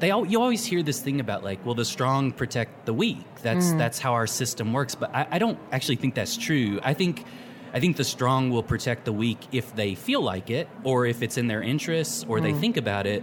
they 0.00 0.10
all, 0.10 0.26
you 0.26 0.40
always 0.40 0.64
hear 0.64 0.82
this 0.82 1.00
thing 1.00 1.20
about 1.20 1.44
like, 1.44 1.64
well, 1.64 1.74
the 1.74 1.84
strong 1.84 2.32
protect 2.32 2.86
the 2.86 2.94
weak. 2.94 3.24
That's 3.42 3.66
mm. 3.66 3.78
that's 3.78 3.98
how 3.98 4.14
our 4.14 4.26
system 4.26 4.72
works. 4.72 4.94
But 4.94 5.14
I, 5.14 5.26
I 5.32 5.38
don't 5.38 5.58
actually 5.72 5.96
think 5.96 6.14
that's 6.14 6.36
true. 6.36 6.80
I 6.82 6.94
think 6.94 7.24
I 7.72 7.80
think 7.80 7.96
the 7.96 8.04
strong 8.04 8.50
will 8.50 8.62
protect 8.62 9.04
the 9.04 9.12
weak 9.12 9.38
if 9.52 9.74
they 9.76 9.94
feel 9.94 10.22
like 10.22 10.50
it, 10.50 10.68
or 10.84 11.06
if 11.06 11.22
it's 11.22 11.36
in 11.36 11.46
their 11.46 11.62
interests, 11.62 12.24
or 12.28 12.40
they 12.40 12.52
mm. 12.52 12.60
think 12.60 12.76
about 12.76 13.06
it. 13.06 13.22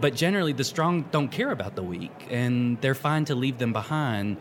But 0.00 0.14
generally, 0.14 0.52
the 0.52 0.64
strong 0.64 1.02
don't 1.10 1.28
care 1.28 1.50
about 1.50 1.74
the 1.74 1.82
weak, 1.82 2.28
and 2.30 2.80
they're 2.80 2.94
fine 2.94 3.24
to 3.26 3.34
leave 3.34 3.58
them 3.58 3.72
behind. 3.72 4.36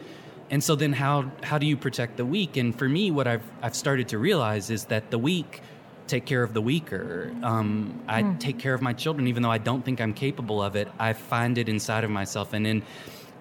And 0.50 0.64
so 0.64 0.76
then, 0.76 0.94
how 0.94 1.32
how 1.42 1.58
do 1.58 1.66
you 1.66 1.78
protect 1.78 2.18
the 2.18 2.26
weak? 2.26 2.58
And 2.58 2.78
for 2.78 2.88
me, 2.88 3.12
what 3.12 3.28
I've 3.28 3.50
I've 3.62 3.76
started 3.76 4.10
to 4.10 4.20
realize 4.20 4.70
is 4.70 4.86
that 4.86 5.10
the 5.10 5.18
weak 5.18 5.62
take 6.08 6.26
care 6.26 6.44
of 6.44 6.54
the 6.54 6.62
weaker. 6.62 7.32
Um, 7.44 8.02
I 8.08 8.24
take 8.40 8.60
care 8.60 8.74
of 8.74 8.82
my 8.82 8.94
children, 8.94 9.28
even 9.28 9.44
though 9.44 9.52
I 9.52 9.58
don't 9.58 9.84
think 9.84 10.00
I'm 10.02 10.14
capable 10.14 10.62
of 10.62 10.76
it. 10.76 10.88
I 11.00 11.14
find 11.14 11.58
it 11.58 11.70
inside 11.70 12.04
of 12.04 12.10
myself, 12.10 12.54
and 12.54 12.66
in 12.66 12.84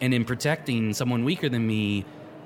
and 0.00 0.12
in 0.12 0.24
protecting 0.24 0.92
someone 0.94 1.24
weaker 1.24 1.48
than 1.48 1.66
me, 1.66 2.04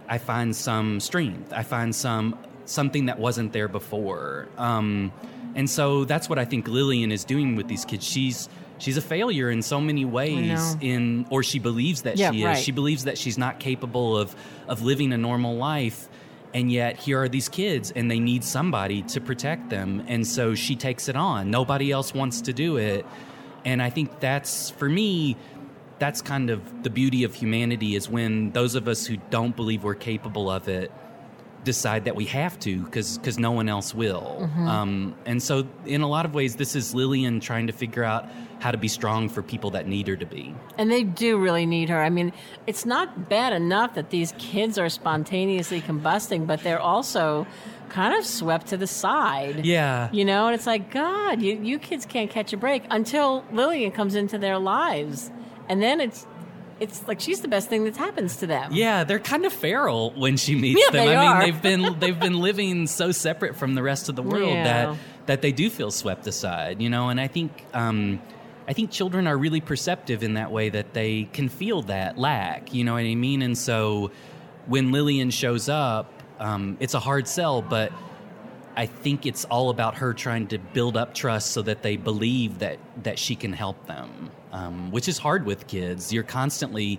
I 0.08 0.18
find 0.18 0.54
some 0.54 1.00
strength. 1.00 1.52
I 1.52 1.62
find 1.62 1.94
some 1.94 2.38
something 2.66 3.06
that 3.06 3.18
wasn't 3.18 3.52
there 3.52 3.68
before. 3.68 4.48
Um, 4.56 5.12
and 5.56 5.68
so 5.68 6.04
that's 6.04 6.28
what 6.28 6.38
I 6.38 6.44
think 6.44 6.68
Lillian 6.68 7.10
is 7.10 7.24
doing 7.24 7.56
with 7.56 7.66
these 7.66 7.84
kids. 7.84 8.06
She's 8.06 8.48
she's 8.78 8.96
a 8.96 9.02
failure 9.02 9.50
in 9.50 9.62
so 9.62 9.80
many 9.80 10.04
ways 10.04 10.76
in 10.80 11.26
or 11.30 11.42
she 11.42 11.58
believes 11.58 12.02
that 12.02 12.16
Yeah, 12.16 12.30
she 12.30 12.38
is 12.38 12.44
right. 12.44 12.58
she 12.58 12.72
believes 12.72 13.04
that 13.04 13.18
she's 13.18 13.36
not 13.36 13.58
capable 13.58 14.16
of 14.16 14.34
of 14.68 14.82
living 14.82 15.12
a 15.12 15.18
normal 15.18 15.56
life 15.56 16.08
and 16.54 16.70
yet 16.70 16.96
here 16.96 17.22
are 17.22 17.28
these 17.28 17.48
kids 17.48 17.92
and 17.92 18.10
they 18.10 18.18
need 18.18 18.44
somebody 18.44 19.02
to 19.02 19.20
protect 19.20 19.70
them. 19.70 20.04
And 20.08 20.26
so 20.26 20.54
she 20.54 20.76
takes 20.76 21.08
it 21.08 21.16
on. 21.16 21.50
Nobody 21.50 21.90
else 21.92 22.12
wants 22.12 22.40
to 22.42 22.52
do 22.52 22.76
it. 22.76 23.06
And 23.64 23.82
i 23.82 23.90
think 23.90 24.20
that's 24.20 24.70
for 24.70 24.88
me 24.88 25.36
that's 25.98 26.22
kind 26.22 26.48
of 26.48 26.82
the 26.82 26.88
beauty 26.88 27.24
of 27.24 27.34
humanity 27.34 27.94
is 27.94 28.08
when 28.08 28.50
those 28.52 28.74
of 28.74 28.88
us 28.88 29.04
who 29.06 29.18
don't 29.28 29.54
believe 29.54 29.84
we're 29.84 29.94
capable 29.94 30.50
of 30.50 30.66
it 30.66 30.90
decide 31.64 32.04
that 32.04 32.16
we 32.16 32.24
have 32.26 32.58
to 32.60 32.82
because 32.84 33.18
because 33.18 33.38
no 33.38 33.52
one 33.52 33.68
else 33.68 33.94
will. 33.94 34.38
Mm-hmm. 34.40 34.68
Um, 34.68 35.14
and 35.26 35.42
so, 35.42 35.66
in 35.84 36.00
a 36.00 36.08
lot 36.08 36.24
of 36.24 36.34
ways, 36.34 36.56
this 36.56 36.74
is 36.74 36.94
Lillian 36.94 37.40
trying 37.40 37.66
to 37.66 37.72
figure 37.72 38.04
out 38.04 38.28
how 38.60 38.70
to 38.70 38.78
be 38.78 38.88
strong 38.88 39.28
for 39.28 39.42
people 39.42 39.70
that 39.70 39.86
need 39.86 40.06
her 40.06 40.16
to 40.16 40.26
be. 40.26 40.54
And 40.76 40.90
they 40.90 41.02
do 41.02 41.38
really 41.38 41.66
need 41.66 41.88
her. 41.88 42.02
I 42.02 42.10
mean, 42.10 42.32
it's 42.66 42.84
not 42.84 43.28
bad 43.28 43.52
enough 43.52 43.94
that 43.94 44.10
these 44.10 44.34
kids 44.38 44.78
are 44.78 44.88
spontaneously 44.88 45.80
combusting, 45.80 46.46
but 46.46 46.62
they're 46.62 46.80
also 46.80 47.46
kind 47.88 48.14
of 48.14 48.24
swept 48.24 48.68
to 48.68 48.76
the 48.76 48.86
side. 48.86 49.64
Yeah. 49.64 50.10
You 50.12 50.24
know, 50.24 50.46
and 50.46 50.54
it's 50.54 50.66
like, 50.66 50.90
God, 50.90 51.40
you, 51.40 51.58
you 51.60 51.78
kids 51.78 52.04
can't 52.04 52.30
catch 52.30 52.52
a 52.52 52.56
break 52.56 52.84
until 52.90 53.44
Lillian 53.50 53.92
comes 53.92 54.14
into 54.14 54.38
their 54.38 54.58
lives. 54.58 55.30
And 55.68 55.82
then 55.82 56.00
it's 56.00 56.26
it's 56.80 57.06
like 57.06 57.20
she's 57.20 57.40
the 57.42 57.48
best 57.48 57.68
thing 57.68 57.84
that 57.84 57.96
happens 57.96 58.36
to 58.38 58.46
them. 58.46 58.72
Yeah, 58.72 59.04
they're 59.04 59.18
kind 59.18 59.44
of 59.44 59.52
feral 59.52 60.10
when 60.12 60.36
she 60.36 60.54
meets 60.56 60.80
Yeah, 60.80 60.90
them. 60.92 61.06
they 61.06 61.16
I 61.16 61.28
mean, 61.30 61.40
they've 61.52 61.62
been 61.62 61.98
they've 62.00 62.18
been 62.18 62.40
living 62.40 62.86
so 62.86 63.12
separate 63.12 63.56
from 63.56 63.74
the 63.74 63.82
rest 63.82 64.08
of 64.08 64.16
the 64.16 64.22
world 64.22 64.52
Yeah. 64.54 64.64
that 64.64 64.98
that 65.26 65.42
they 65.42 65.52
do 65.52 65.70
feel 65.70 65.90
swept 65.90 66.26
aside, 66.26 66.80
you 66.82 66.88
know. 66.90 67.08
And 67.10 67.20
I 67.20 67.28
think 67.28 67.64
um, 67.74 68.20
I 68.66 68.72
think 68.72 68.90
children 68.90 69.26
are 69.26 69.36
really 69.36 69.60
perceptive 69.60 70.22
in 70.22 70.34
that 70.34 70.50
way 70.50 70.68
that 70.70 70.92
they 70.94 71.24
can 71.32 71.48
feel 71.48 71.82
that 71.82 72.18
lack. 72.18 72.72
You 72.74 72.84
know 72.84 72.94
what 72.94 73.04
I 73.04 73.14
mean? 73.14 73.42
And 73.42 73.56
so 73.56 74.10
when 74.66 74.92
Lillian 74.92 75.30
shows 75.30 75.68
up, 75.68 76.12
um, 76.38 76.76
it's 76.80 76.94
a 76.94 77.00
hard 77.00 77.26
sell, 77.28 77.60
but 77.62 77.92
I 78.76 78.86
think 78.86 79.26
it's 79.26 79.44
all 79.46 79.68
about 79.70 79.96
her 79.96 80.14
trying 80.14 80.46
to 80.48 80.58
build 80.58 80.96
up 80.96 81.12
trust 81.14 81.50
so 81.50 81.62
that 81.62 81.82
they 81.82 81.96
believe 81.96 82.60
that 82.60 82.78
that 83.02 83.18
she 83.18 83.34
can 83.36 83.52
help 83.52 83.86
them, 83.86 84.30
um, 84.52 84.90
which 84.90 85.08
is 85.08 85.18
hard 85.18 85.44
with 85.46 85.66
kids. 85.66 86.12
You're 86.12 86.22
constantly 86.24 86.98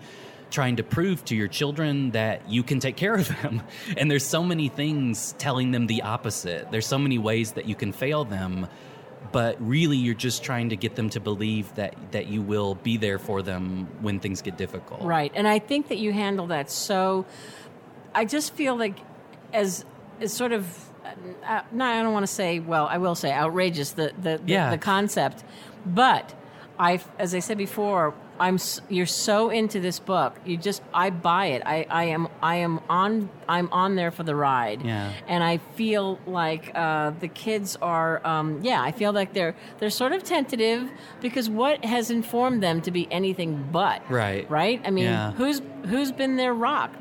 trying 0.50 0.76
to 0.76 0.84
prove 0.84 1.24
to 1.26 1.36
your 1.36 1.48
children 1.48 2.12
that 2.12 2.50
you 2.50 2.62
can 2.62 2.80
take 2.80 2.98
care 2.98 3.16
of 3.16 3.28
them, 3.42 3.62
and 3.98 4.12
there's 4.12 4.26
so 4.26 4.44
many 4.44 4.68
things 4.70 5.34
telling 5.38 5.72
them 5.72 5.88
the 5.88 6.02
opposite. 6.02 6.70
There's 6.72 6.88
so 6.88 6.98
many 6.98 7.18
ways 7.18 7.54
that 7.54 7.66
you 7.68 7.76
can 7.76 7.94
fail 7.94 8.26
them, 8.26 8.68
but 9.32 9.56
really 9.66 9.96
you're 9.96 10.14
just 10.14 10.44
trying 10.44 10.70
to 10.70 10.76
get 10.76 10.96
them 10.96 11.10
to 11.12 11.20
believe 11.22 11.74
that 11.76 11.96
that 12.12 12.28
you 12.28 12.42
will 12.42 12.76
be 12.76 12.98
there 12.98 13.18
for 13.18 13.42
them 13.42 13.88
when 14.02 14.20
things 14.20 14.42
get 14.42 14.58
difficult. 14.58 15.02
Right. 15.04 15.32
And 15.36 15.48
I 15.48 15.60
think 15.60 15.88
that 15.88 16.00
you 16.00 16.12
handle 16.12 16.48
that 16.48 16.70
so. 16.70 17.26
I 18.14 18.26
just 18.26 18.54
feel 18.56 18.76
like, 18.76 18.98
as 19.54 19.86
as 20.20 20.34
sort 20.34 20.52
of, 20.52 20.68
uh, 21.46 21.62
no, 21.72 21.86
I 21.86 22.04
don't 22.04 22.12
want 22.12 22.24
to 22.28 22.34
say. 22.34 22.60
Well, 22.60 22.88
I 22.88 22.98
will 22.98 23.16
say 23.16 23.32
outrageous 23.32 23.92
the 23.92 24.12
the, 24.22 24.38
the, 24.38 24.42
Yeah. 24.46 24.70
the 24.72 24.78
concept, 24.78 25.46
but 25.86 26.34
I, 26.82 27.00
as 27.20 27.36
I 27.36 27.40
said 27.40 27.58
before, 27.60 28.14
I'm 28.40 28.58
you're 28.90 29.06
so 29.06 29.52
into 29.52 29.80
this 29.80 30.00
book. 30.00 30.34
You 30.46 30.58
just 30.58 30.82
I 30.96 31.12
buy 31.12 31.46
it. 31.56 31.62
I, 31.64 31.86
I 31.90 32.04
am 32.06 32.28
I 32.42 32.56
am 32.56 32.80
on 32.90 33.30
I'm 33.48 33.72
on 33.72 33.96
there 33.96 34.10
for 34.10 34.24
the 34.24 34.36
ride. 34.36 34.82
Yeah. 34.84 35.14
And 35.28 35.44
I 35.44 35.58
feel 35.78 36.18
like 36.26 36.72
uh, 36.74 37.12
the 37.20 37.28
kids 37.28 37.78
are 37.84 38.26
um, 38.26 38.62
yeah. 38.64 38.82
I 38.82 38.92
feel 38.94 39.14
like 39.14 39.34
they're 39.34 39.54
they're 39.78 39.92
sort 39.92 40.12
of 40.12 40.24
tentative 40.24 40.90
because 41.22 41.52
what 41.52 41.86
has 41.86 42.10
informed 42.10 42.64
them 42.64 42.82
to 42.82 42.90
be 42.90 43.08
anything 43.12 43.70
but 43.72 44.02
Right. 44.10 44.50
right. 44.50 44.82
I 44.84 44.90
mean, 44.90 45.04
Yeah. 45.06 45.34
who's 45.34 45.62
who's 45.86 46.12
been 46.12 46.36
their 46.36 46.54
rock? 46.56 46.92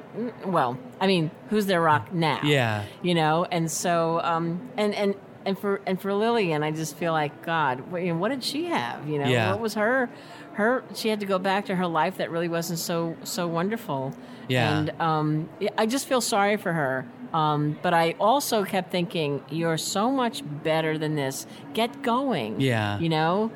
Well, 0.44 0.76
I 1.00 1.06
mean, 1.06 1.30
who's 1.48 1.64
their 1.66 1.80
rock 1.80 2.12
now? 2.12 2.40
Yeah. 2.44 2.84
you 3.00 3.14
know. 3.14 3.46
And 3.50 3.70
so, 3.70 4.20
um, 4.22 4.68
and 4.76 4.94
and 4.94 5.14
and 5.46 5.58
for 5.58 5.80
and 5.86 6.00
for 6.00 6.12
Lillian, 6.14 6.62
I 6.62 6.70
just 6.70 6.96
feel 6.96 7.12
like 7.12 7.44
God. 7.44 7.90
What, 7.90 8.02
you 8.02 8.12
know, 8.12 8.18
what 8.18 8.28
did 8.30 8.44
she 8.44 8.66
have? 8.66 9.08
You 9.08 9.18
know, 9.18 9.28
Yeah. 9.28 9.50
what 9.52 9.60
was 9.60 9.74
her? 9.74 10.10
Her 10.54 10.84
she 10.94 11.08
had 11.08 11.20
to 11.20 11.26
go 11.26 11.38
back 11.38 11.66
to 11.66 11.76
her 11.76 11.86
life 11.86 12.18
that 12.18 12.30
really 12.30 12.48
wasn't 12.48 12.78
so 12.78 13.16
so 13.24 13.46
wonderful. 13.48 14.12
Yeah. 14.48 14.78
and 14.78 14.90
um, 15.00 15.48
I 15.78 15.86
just 15.86 16.06
feel 16.08 16.20
sorry 16.20 16.56
for 16.56 16.72
her. 16.72 17.06
Um, 17.32 17.78
but 17.82 17.94
I 17.94 18.16
also 18.18 18.64
kept 18.64 18.90
thinking, 18.90 19.44
you're 19.48 19.78
so 19.78 20.10
much 20.10 20.42
better 20.64 20.98
than 20.98 21.14
this. 21.14 21.46
Get 21.74 22.02
going. 22.02 22.60
Yeah. 22.60 22.98
you 22.98 23.08
know. 23.08 23.52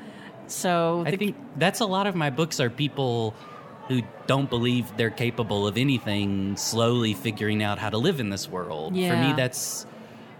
So 0.47 1.03
I 1.07 1.17
think 1.17 1.37
that's 1.57 1.81
a 1.81 1.87
lot 1.87 2.07
of 2.07 2.15
my 2.15 2.31
books 2.31 2.61
are 2.61 2.71
people 2.71 3.35
who 3.89 4.03
don't 4.27 4.49
believe 4.49 4.97
they're 4.97 5.11
capable 5.11 5.67
of 5.67 5.77
anything 5.77 6.57
slowly 6.57 7.13
figuring 7.15 7.63
out 7.63 7.79
how 7.79 7.91
to 7.91 7.99
live 7.99 8.21
in 8.21 8.31
this 8.31 8.49
world. 8.49 8.95
Yeah. 8.97 9.11
For 9.11 9.29
me 9.29 9.35
that's 9.37 9.87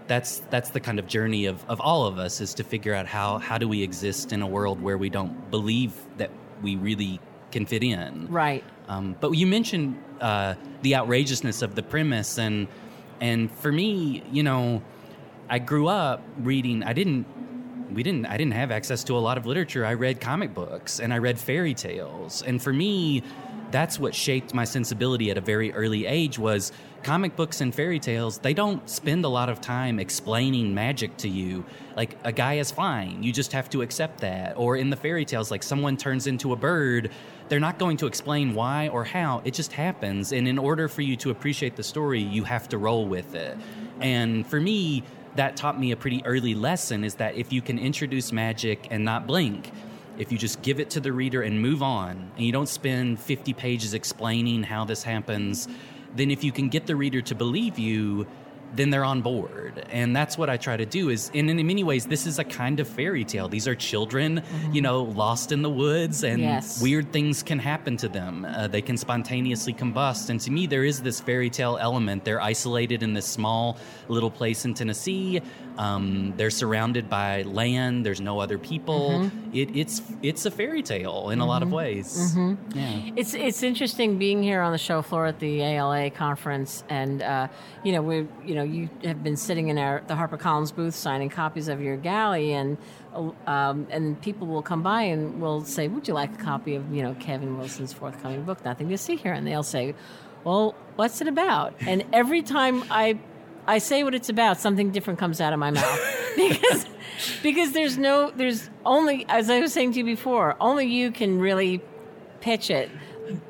that's 0.07 0.39
that's 0.49 0.69
the 0.69 0.79
kind 0.79 0.99
of 0.99 1.07
journey 1.07 1.45
of, 1.45 1.63
of 1.67 1.79
all 1.81 2.05
of 2.05 2.19
us 2.19 2.41
is 2.41 2.53
to 2.55 2.63
figure 2.63 2.93
out 2.93 3.07
how 3.07 3.37
how 3.39 3.57
do 3.57 3.67
we 3.67 3.81
exist 3.81 4.33
in 4.33 4.41
a 4.41 4.47
world 4.47 4.81
where 4.81 4.97
we 4.97 5.09
don't 5.09 5.49
believe 5.51 5.93
that 6.17 6.31
we 6.61 6.75
really 6.75 7.19
can 7.51 7.65
fit 7.65 7.83
in. 7.83 8.27
right. 8.29 8.63
Um, 8.87 9.15
but 9.19 9.31
you 9.31 9.47
mentioned 9.47 10.01
uh, 10.21 10.55
the 10.81 10.95
outrageousness 10.95 11.61
of 11.61 11.75
the 11.75 11.81
premise, 11.81 12.37
and 12.37 12.67
and 13.19 13.51
for 13.51 13.71
me, 13.71 14.23
you 14.31 14.43
know, 14.43 14.83
I 15.49 15.59
grew 15.59 15.87
up 15.87 16.21
reading. 16.39 16.83
I 16.83 16.93
didn't. 16.93 17.25
We 17.91 18.03
didn't. 18.03 18.25
I 18.27 18.37
didn't 18.37 18.53
have 18.53 18.71
access 18.71 19.03
to 19.05 19.17
a 19.17 19.19
lot 19.19 19.37
of 19.37 19.45
literature. 19.45 19.85
I 19.85 19.93
read 19.93 20.21
comic 20.21 20.53
books 20.53 20.99
and 20.99 21.13
I 21.13 21.17
read 21.17 21.39
fairy 21.39 21.73
tales, 21.73 22.43
and 22.43 22.61
for 22.61 22.73
me, 22.73 23.23
that's 23.75 23.99
what 23.99 24.15
shaped 24.15 24.53
my 24.53 24.63
sensibility 24.63 25.29
at 25.31 25.37
a 25.37 25.41
very 25.41 25.73
early 25.73 26.05
age. 26.05 26.39
Was 26.39 26.71
comic 27.03 27.35
books 27.35 27.59
and 27.59 27.75
fairy 27.75 27.99
tales. 27.99 28.37
They 28.37 28.53
don't 28.53 28.89
spend 28.89 29.25
a 29.25 29.27
lot 29.27 29.49
of 29.49 29.59
time 29.59 29.99
explaining 29.99 30.73
magic 30.73 31.17
to 31.17 31.27
you. 31.27 31.65
Like 31.97 32.17
a 32.23 32.31
guy 32.31 32.53
is 32.53 32.71
flying, 32.71 33.21
you 33.21 33.33
just 33.33 33.51
have 33.51 33.69
to 33.71 33.81
accept 33.81 34.21
that. 34.21 34.57
Or 34.57 34.77
in 34.77 34.89
the 34.89 34.95
fairy 34.95 35.25
tales, 35.25 35.51
like 35.51 35.61
someone 35.61 35.97
turns 35.97 36.25
into 36.25 36.53
a 36.53 36.55
bird 36.55 37.11
they're 37.47 37.59
not 37.59 37.77
going 37.77 37.97
to 37.97 38.07
explain 38.07 38.55
why 38.55 38.87
or 38.87 39.03
how. 39.03 39.41
It 39.45 39.53
just 39.53 39.71
happens. 39.71 40.31
And 40.31 40.47
in 40.47 40.57
order 40.57 40.87
for 40.87 41.03
you 41.03 41.15
to 41.17 41.29
appreciate 41.29 41.75
the 41.75 41.83
story, 41.83 42.19
you 42.19 42.43
have 42.43 42.67
to 42.69 42.77
roll 42.79 43.05
with 43.05 43.35
it. 43.35 43.55
And 43.99 44.47
for 44.47 44.59
me, 44.59 45.03
that 45.35 45.55
taught 45.55 45.79
me 45.79 45.91
a 45.91 45.95
pretty 45.95 46.25
early 46.25 46.55
lesson 46.55 47.03
is 47.03 47.15
that 47.15 47.35
if 47.35 47.53
you 47.53 47.61
can 47.61 47.77
introduce 47.77 48.31
magic 48.31 48.87
and 48.89 49.05
not 49.05 49.27
blink, 49.27 49.71
if 50.17 50.31
you 50.31 50.37
just 50.37 50.61
give 50.61 50.79
it 50.79 50.89
to 50.91 50.99
the 50.99 51.11
reader 51.11 51.41
and 51.41 51.61
move 51.61 51.81
on, 51.83 52.31
and 52.35 52.45
you 52.45 52.51
don't 52.51 52.69
spend 52.69 53.19
50 53.19 53.53
pages 53.53 53.93
explaining 53.93 54.63
how 54.63 54.85
this 54.85 55.03
happens, 55.03 55.67
then 56.15 56.31
if 56.31 56.43
you 56.43 56.51
can 56.51 56.69
get 56.69 56.85
the 56.85 56.95
reader 56.95 57.21
to 57.21 57.35
believe 57.35 57.77
you, 57.77 58.25
then 58.73 58.89
they're 58.89 59.05
on 59.05 59.21
board. 59.21 59.85
And 59.89 60.13
that's 60.15 60.37
what 60.37 60.49
i 60.49 60.57
try 60.57 60.75
to 60.75 60.85
do 60.85 61.09
is 61.09 61.31
and 61.33 61.49
in 61.49 61.65
many 61.65 61.83
ways 61.83 62.05
this 62.05 62.25
is 62.25 62.39
a 62.39 62.43
kind 62.43 62.79
of 62.79 62.87
fairy 62.87 63.23
tale. 63.23 63.47
These 63.47 63.67
are 63.67 63.75
children 63.75 64.43
you 64.71 64.81
know 64.81 65.03
lost 65.03 65.51
in 65.51 65.61
the 65.61 65.69
woods 65.69 66.23
and 66.23 66.41
Yes. 66.41 66.81
weird 66.81 67.13
things 67.13 67.43
can 67.43 67.59
happen 67.59 67.95
to 67.97 68.09
them. 68.09 68.45
Uh, 68.45 68.67
they 68.67 68.81
can 68.81 68.97
spontaneously 68.97 69.73
combust. 69.73 70.29
And 70.29 70.39
to 70.41 70.51
me 70.51 70.67
there 70.67 70.83
is 70.83 71.01
this 71.01 71.21
fairy 71.21 71.49
tale 71.49 71.77
element. 71.79 72.25
They're 72.25 72.41
isolated 72.41 73.01
in 73.03 73.13
this 73.13 73.25
small 73.25 73.77
little 74.09 74.31
place 74.31 74.65
in 74.65 74.73
tennessee 74.73 75.41
um, 75.77 76.33
they're 76.37 76.49
surrounded 76.49 77.09
by 77.09 77.41
land. 77.43 78.05
There's 78.05 78.21
no 78.21 78.39
other 78.39 78.57
people. 78.57 79.29
It, 79.53 79.75
it's 79.75 80.01
it's 80.21 80.45
a 80.45 80.51
fairy 80.51 80.81
tale 80.83 81.29
in 81.29 81.39
a 81.39 81.45
lot 81.45 81.63
of 81.63 81.71
ways. 81.71 82.35
Yeah. 82.73 83.11
It's 83.15 83.33
it's 83.33 83.63
interesting 83.63 84.17
being 84.17 84.41
here 84.43 84.61
on 84.61 84.71
the 84.71 84.77
show 84.77 85.01
floor 85.01 85.25
at 85.25 85.39
the 85.39 85.61
ALA 85.61 86.11
conference, 86.11 86.83
and 86.89 87.21
uh, 87.21 87.47
you 87.83 87.91
know 87.91 88.01
we 88.01 88.27
you 88.45 88.55
know 88.55 88.63
you 88.63 88.89
have 89.03 89.23
been 89.23 89.37
sitting 89.37 89.69
in 89.69 89.77
our 89.77 90.01
the 90.07 90.13
HarperCollins 90.13 90.73
booth 90.73 90.95
signing 90.95 91.29
copies 91.29 91.67
of 91.67 91.81
your 91.81 91.97
galley, 91.97 92.53
and 92.53 92.77
um, 93.47 93.87
and 93.89 94.21
people 94.21 94.47
will 94.47 94.61
come 94.61 94.81
by 94.81 95.03
and 95.03 95.41
will 95.41 95.63
say, 95.63 95.87
"Would 95.87 96.07
you 96.07 96.13
like 96.13 96.33
a 96.33 96.43
copy 96.43 96.75
of 96.75 96.93
you 96.93 97.03
know 97.03 97.15
Kevin 97.15 97.57
Wilson's 97.57 97.93
forthcoming 97.93 98.43
book, 98.43 98.63
Nothing 98.63 98.89
to 98.89 98.97
See 98.97 99.15
Here?" 99.15 99.33
And 99.33 99.45
they'll 99.45 99.63
say, 99.63 99.93
"Well, 100.43 100.75
what's 100.95 101.21
it 101.21 101.27
about?" 101.27 101.73
And 101.81 102.03
every 102.13 102.41
time 102.41 102.83
I 102.89 103.19
I 103.67 103.79
say 103.79 104.03
what 104.03 104.13
it's 104.15 104.29
about, 104.29 104.59
something 104.59 104.91
different 104.91 105.19
comes 105.19 105.41
out 105.41 105.53
of 105.53 105.59
my 105.59 105.71
mouth 105.71 105.99
because 106.35 106.85
because 107.41 107.71
there's 107.71 107.97
no 107.97 108.31
there's 108.31 108.69
only 108.85 109.25
as 109.27 109.49
I 109.49 109.59
was 109.59 109.73
saying 109.73 109.93
to 109.93 109.99
you 109.99 110.05
before, 110.05 110.55
only 110.59 110.85
you 110.87 111.11
can 111.11 111.39
really 111.39 111.81
pitch 112.41 112.69
it 112.69 112.89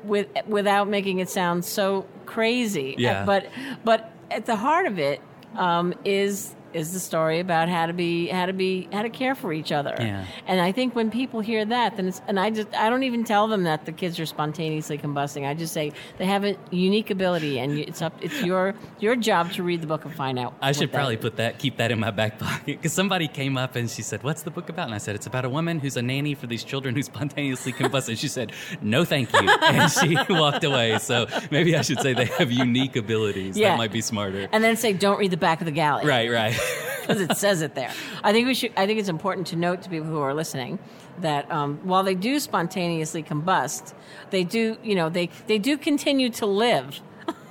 with 0.04 0.28
without 0.46 0.88
making 0.88 1.18
it 1.18 1.28
sound 1.28 1.64
so 1.64 2.06
crazy. 2.24 2.94
Yeah. 2.98 3.24
But 3.24 3.46
but 3.84 4.12
at 4.30 4.46
the 4.46 4.56
heart 4.56 4.86
of 4.86 4.98
it 4.98 5.20
um, 5.54 5.94
is 6.04 6.55
is 6.76 6.92
the 6.92 7.00
story 7.00 7.40
about 7.40 7.68
how 7.68 7.86
to 7.86 7.92
be 7.92 8.28
how 8.28 8.46
to 8.46 8.52
be 8.52 8.88
how 8.92 9.02
to 9.02 9.08
care 9.10 9.34
for 9.34 9.52
each 9.52 9.72
other. 9.72 9.94
Yeah. 9.98 10.24
And 10.46 10.60
I 10.60 10.70
think 10.72 10.94
when 10.94 11.10
people 11.10 11.40
hear 11.40 11.64
that, 11.64 11.96
then 11.96 12.06
it's 12.08 12.20
and 12.28 12.38
I 12.38 12.50
just 12.50 12.68
I 12.74 12.90
don't 12.90 13.02
even 13.02 13.24
tell 13.24 13.48
them 13.48 13.64
that 13.64 13.86
the 13.86 13.92
kids 13.92 14.20
are 14.20 14.26
spontaneously 14.26 14.98
combusting. 14.98 15.46
I 15.48 15.54
just 15.54 15.72
say 15.72 15.92
they 16.18 16.26
have 16.26 16.44
a 16.44 16.56
unique 16.70 17.10
ability, 17.10 17.58
and 17.58 17.78
it's 17.78 18.02
up 18.02 18.12
it's 18.22 18.42
your 18.42 18.74
your 19.00 19.16
job 19.16 19.52
to 19.52 19.62
read 19.62 19.80
the 19.80 19.86
book 19.86 20.04
and 20.04 20.14
find 20.14 20.38
out. 20.38 20.54
I 20.62 20.72
should 20.72 20.92
probably 20.92 21.16
put 21.16 21.36
that, 21.36 21.58
keep 21.58 21.78
that 21.78 21.90
in 21.90 21.98
my 21.98 22.10
back 22.10 22.38
pocket. 22.38 22.66
Because 22.66 22.92
somebody 22.92 23.28
came 23.28 23.56
up 23.56 23.76
and 23.76 23.90
she 23.90 24.02
said, 24.02 24.22
What's 24.22 24.42
the 24.42 24.50
book 24.50 24.68
about? 24.68 24.86
And 24.86 24.94
I 24.94 24.98
said, 24.98 25.14
It's 25.14 25.26
about 25.26 25.44
a 25.44 25.48
woman 25.48 25.78
who's 25.80 25.96
a 25.96 26.02
nanny 26.02 26.34
for 26.34 26.46
these 26.46 26.62
children 26.64 26.94
who 26.94 27.02
spontaneously 27.12 27.72
combust. 27.72 28.08
And 28.08 28.18
she 28.18 28.28
said, 28.28 28.52
No, 28.82 29.04
thank 29.04 29.32
you. 29.32 29.48
And 29.66 29.90
she 29.90 30.16
walked 30.32 30.64
away. 30.64 30.98
So 30.98 31.26
maybe 31.50 31.76
I 31.76 31.82
should 31.82 32.00
say 32.00 32.12
they 32.14 32.26
have 32.26 32.50
unique 32.52 32.96
abilities. 32.96 33.56
Yeah. 33.56 33.70
That 33.70 33.78
might 33.78 33.92
be 33.92 34.00
smarter. 34.00 34.48
and 34.52 34.62
then 34.62 34.76
say 34.76 34.92
don't 34.92 35.18
read 35.18 35.30
the 35.30 35.36
back 35.36 35.60
of 35.60 35.64
the 35.66 35.72
galley. 35.72 36.06
Right, 36.06 36.30
right. 36.30 36.54
Because 37.00 37.20
it 37.20 37.36
says 37.36 37.62
it 37.62 37.74
there. 37.74 37.92
I 38.22 38.32
think 38.32 38.46
we 38.46 38.54
should. 38.54 38.72
I 38.76 38.86
think 38.86 38.98
it's 38.98 39.08
important 39.08 39.46
to 39.48 39.56
note 39.56 39.82
to 39.82 39.90
people 39.90 40.08
who 40.08 40.20
are 40.20 40.34
listening 40.34 40.78
that 41.18 41.50
um, 41.50 41.78
while 41.84 42.02
they 42.02 42.14
do 42.14 42.38
spontaneously 42.40 43.22
combust, 43.22 43.94
they 44.30 44.44
do. 44.44 44.76
You 44.82 44.94
know, 44.94 45.08
they 45.08 45.30
they 45.46 45.58
do 45.58 45.76
continue 45.76 46.30
to 46.30 46.46
live. 46.46 47.00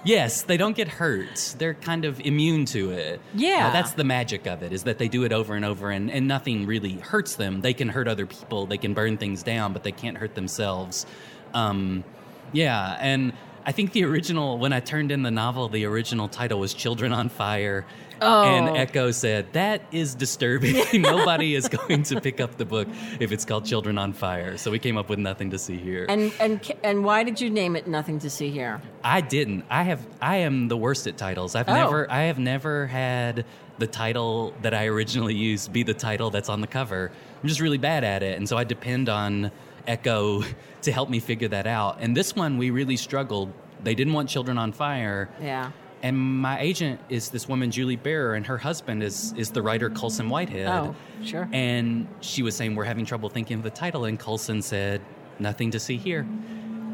Yes, 0.05 0.43
they 0.43 0.55
don't 0.55 0.75
get 0.75 0.87
hurt. 0.87 1.55
They're 1.57 1.73
kind 1.73 2.05
of 2.05 2.19
immune 2.19 2.65
to 2.65 2.91
it. 2.91 3.19
Yeah. 3.33 3.69
Uh, 3.69 3.73
that's 3.73 3.93
the 3.93 4.03
magic 4.03 4.45
of 4.45 4.61
it, 4.61 4.71
is 4.71 4.83
that 4.83 4.99
they 4.99 5.07
do 5.07 5.23
it 5.23 5.33
over 5.33 5.55
and 5.55 5.65
over 5.65 5.89
and, 5.89 6.11
and 6.11 6.27
nothing 6.27 6.67
really 6.67 6.93
hurts 6.93 7.37
them. 7.37 7.61
They 7.61 7.73
can 7.73 7.89
hurt 7.89 8.07
other 8.07 8.27
people, 8.27 8.67
they 8.67 8.77
can 8.77 8.93
burn 8.93 9.17
things 9.17 9.41
down, 9.41 9.73
but 9.73 9.81
they 9.81 9.91
can't 9.91 10.15
hurt 10.15 10.35
themselves. 10.35 11.07
Um, 11.55 12.03
yeah, 12.51 12.97
and 12.99 13.33
I 13.67 13.71
think 13.71 13.93
the 13.93 14.03
original, 14.05 14.57
when 14.59 14.73
I 14.73 14.79
turned 14.79 15.11
in 15.11 15.23
the 15.23 15.31
novel, 15.31 15.69
the 15.69 15.85
original 15.85 16.27
title 16.27 16.59
was 16.59 16.73
Children 16.73 17.11
on 17.13 17.29
Fire. 17.29 17.85
Oh. 18.21 18.43
And 18.43 18.77
Ecco 18.77 19.11
said, 19.13 19.51
That 19.53 19.81
is 19.91 20.13
disturbing. 20.15 20.75
Nobody 21.01 21.55
is 21.55 21.67
going 21.67 22.03
to 22.03 22.21
pick 22.21 22.39
up 22.39 22.55
the 22.57 22.63
book 22.65 22.87
if 23.19 23.31
it's 23.31 23.43
called 23.43 23.65
Children 23.65 23.97
on 23.97 24.13
Fire. 24.13 24.57
So 24.57 24.71
we 24.71 24.79
came 24.79 24.97
up 24.97 25.09
with 25.09 25.19
nothing 25.19 25.49
to 25.49 25.57
see 25.57 25.77
here. 25.77 26.05
And 26.07 26.31
and 26.39 26.61
and 26.83 27.03
why 27.03 27.23
did 27.23 27.41
you 27.41 27.49
name 27.49 27.75
it 27.75 27.87
Nothing 27.87 28.19
to 28.19 28.29
See 28.29 28.51
Here? 28.51 28.81
I 29.03 29.21
didn't. 29.21 29.65
I 29.69 29.83
have. 29.83 30.05
I 30.21 30.37
am 30.37 30.67
the 30.69 30.77
worst 30.77 31.07
at 31.07 31.17
titles. 31.17 31.55
I've 31.55 31.67
Oh. 31.67 31.73
never. 31.73 32.09
I 32.09 32.23
have 32.23 32.39
never 32.39 32.87
had 32.87 33.45
the 33.79 33.87
title 33.87 34.53
that 34.61 34.73
I 34.73 34.85
originally 34.85 35.35
used 35.35 35.73
be 35.73 35.83
the 35.83 35.93
title 35.93 36.29
that's 36.29 36.47
on 36.47 36.61
the 36.61 36.67
cover. 36.67 37.11
I'm 37.41 37.49
just 37.49 37.59
really 37.59 37.77
bad 37.79 38.03
at 38.05 38.23
it, 38.23 38.37
and 38.37 38.47
so 38.47 38.57
I 38.57 38.63
depend 38.63 39.09
on 39.09 39.51
Ecco 39.87 40.43
to 40.83 40.91
help 40.91 41.09
me 41.09 41.19
figure 41.19 41.47
that 41.49 41.67
out. 41.67 41.97
And 41.99 42.15
this 42.15 42.35
one, 42.35 42.57
we 42.57 42.69
really 42.69 42.97
struggled. 42.97 43.51
They 43.83 43.95
didn't 43.95 44.13
want 44.13 44.29
Children 44.29 44.57
on 44.57 44.71
Fire, 44.71 45.29
Yeah. 45.41 45.71
and 46.01 46.17
my 46.17 46.59
agent 46.59 46.99
is 47.09 47.29
this 47.29 47.47
woman 47.47 47.71
Julie 47.71 47.95
Barer, 47.95 48.35
and 48.35 48.45
her 48.47 48.57
husband 48.57 49.03
is 49.03 49.33
is 49.37 49.51
the 49.51 49.61
writer 49.61 49.89
Colson 49.89 50.29
Whitehead. 50.29 50.67
Oh, 50.67 50.95
sure. 51.23 51.47
And 51.51 52.07
she 52.21 52.41
was 52.43 52.55
saying 52.55 52.75
we're 52.75 52.85
having 52.85 53.05
trouble 53.05 53.29
thinking 53.29 53.57
of 53.57 53.63
the 53.63 53.69
title, 53.69 54.05
and 54.05 54.19
Colson 54.19 54.61
said 54.61 55.01
nothing 55.39 55.71
to 55.71 55.79
see 55.79 55.97
here, 55.97 56.25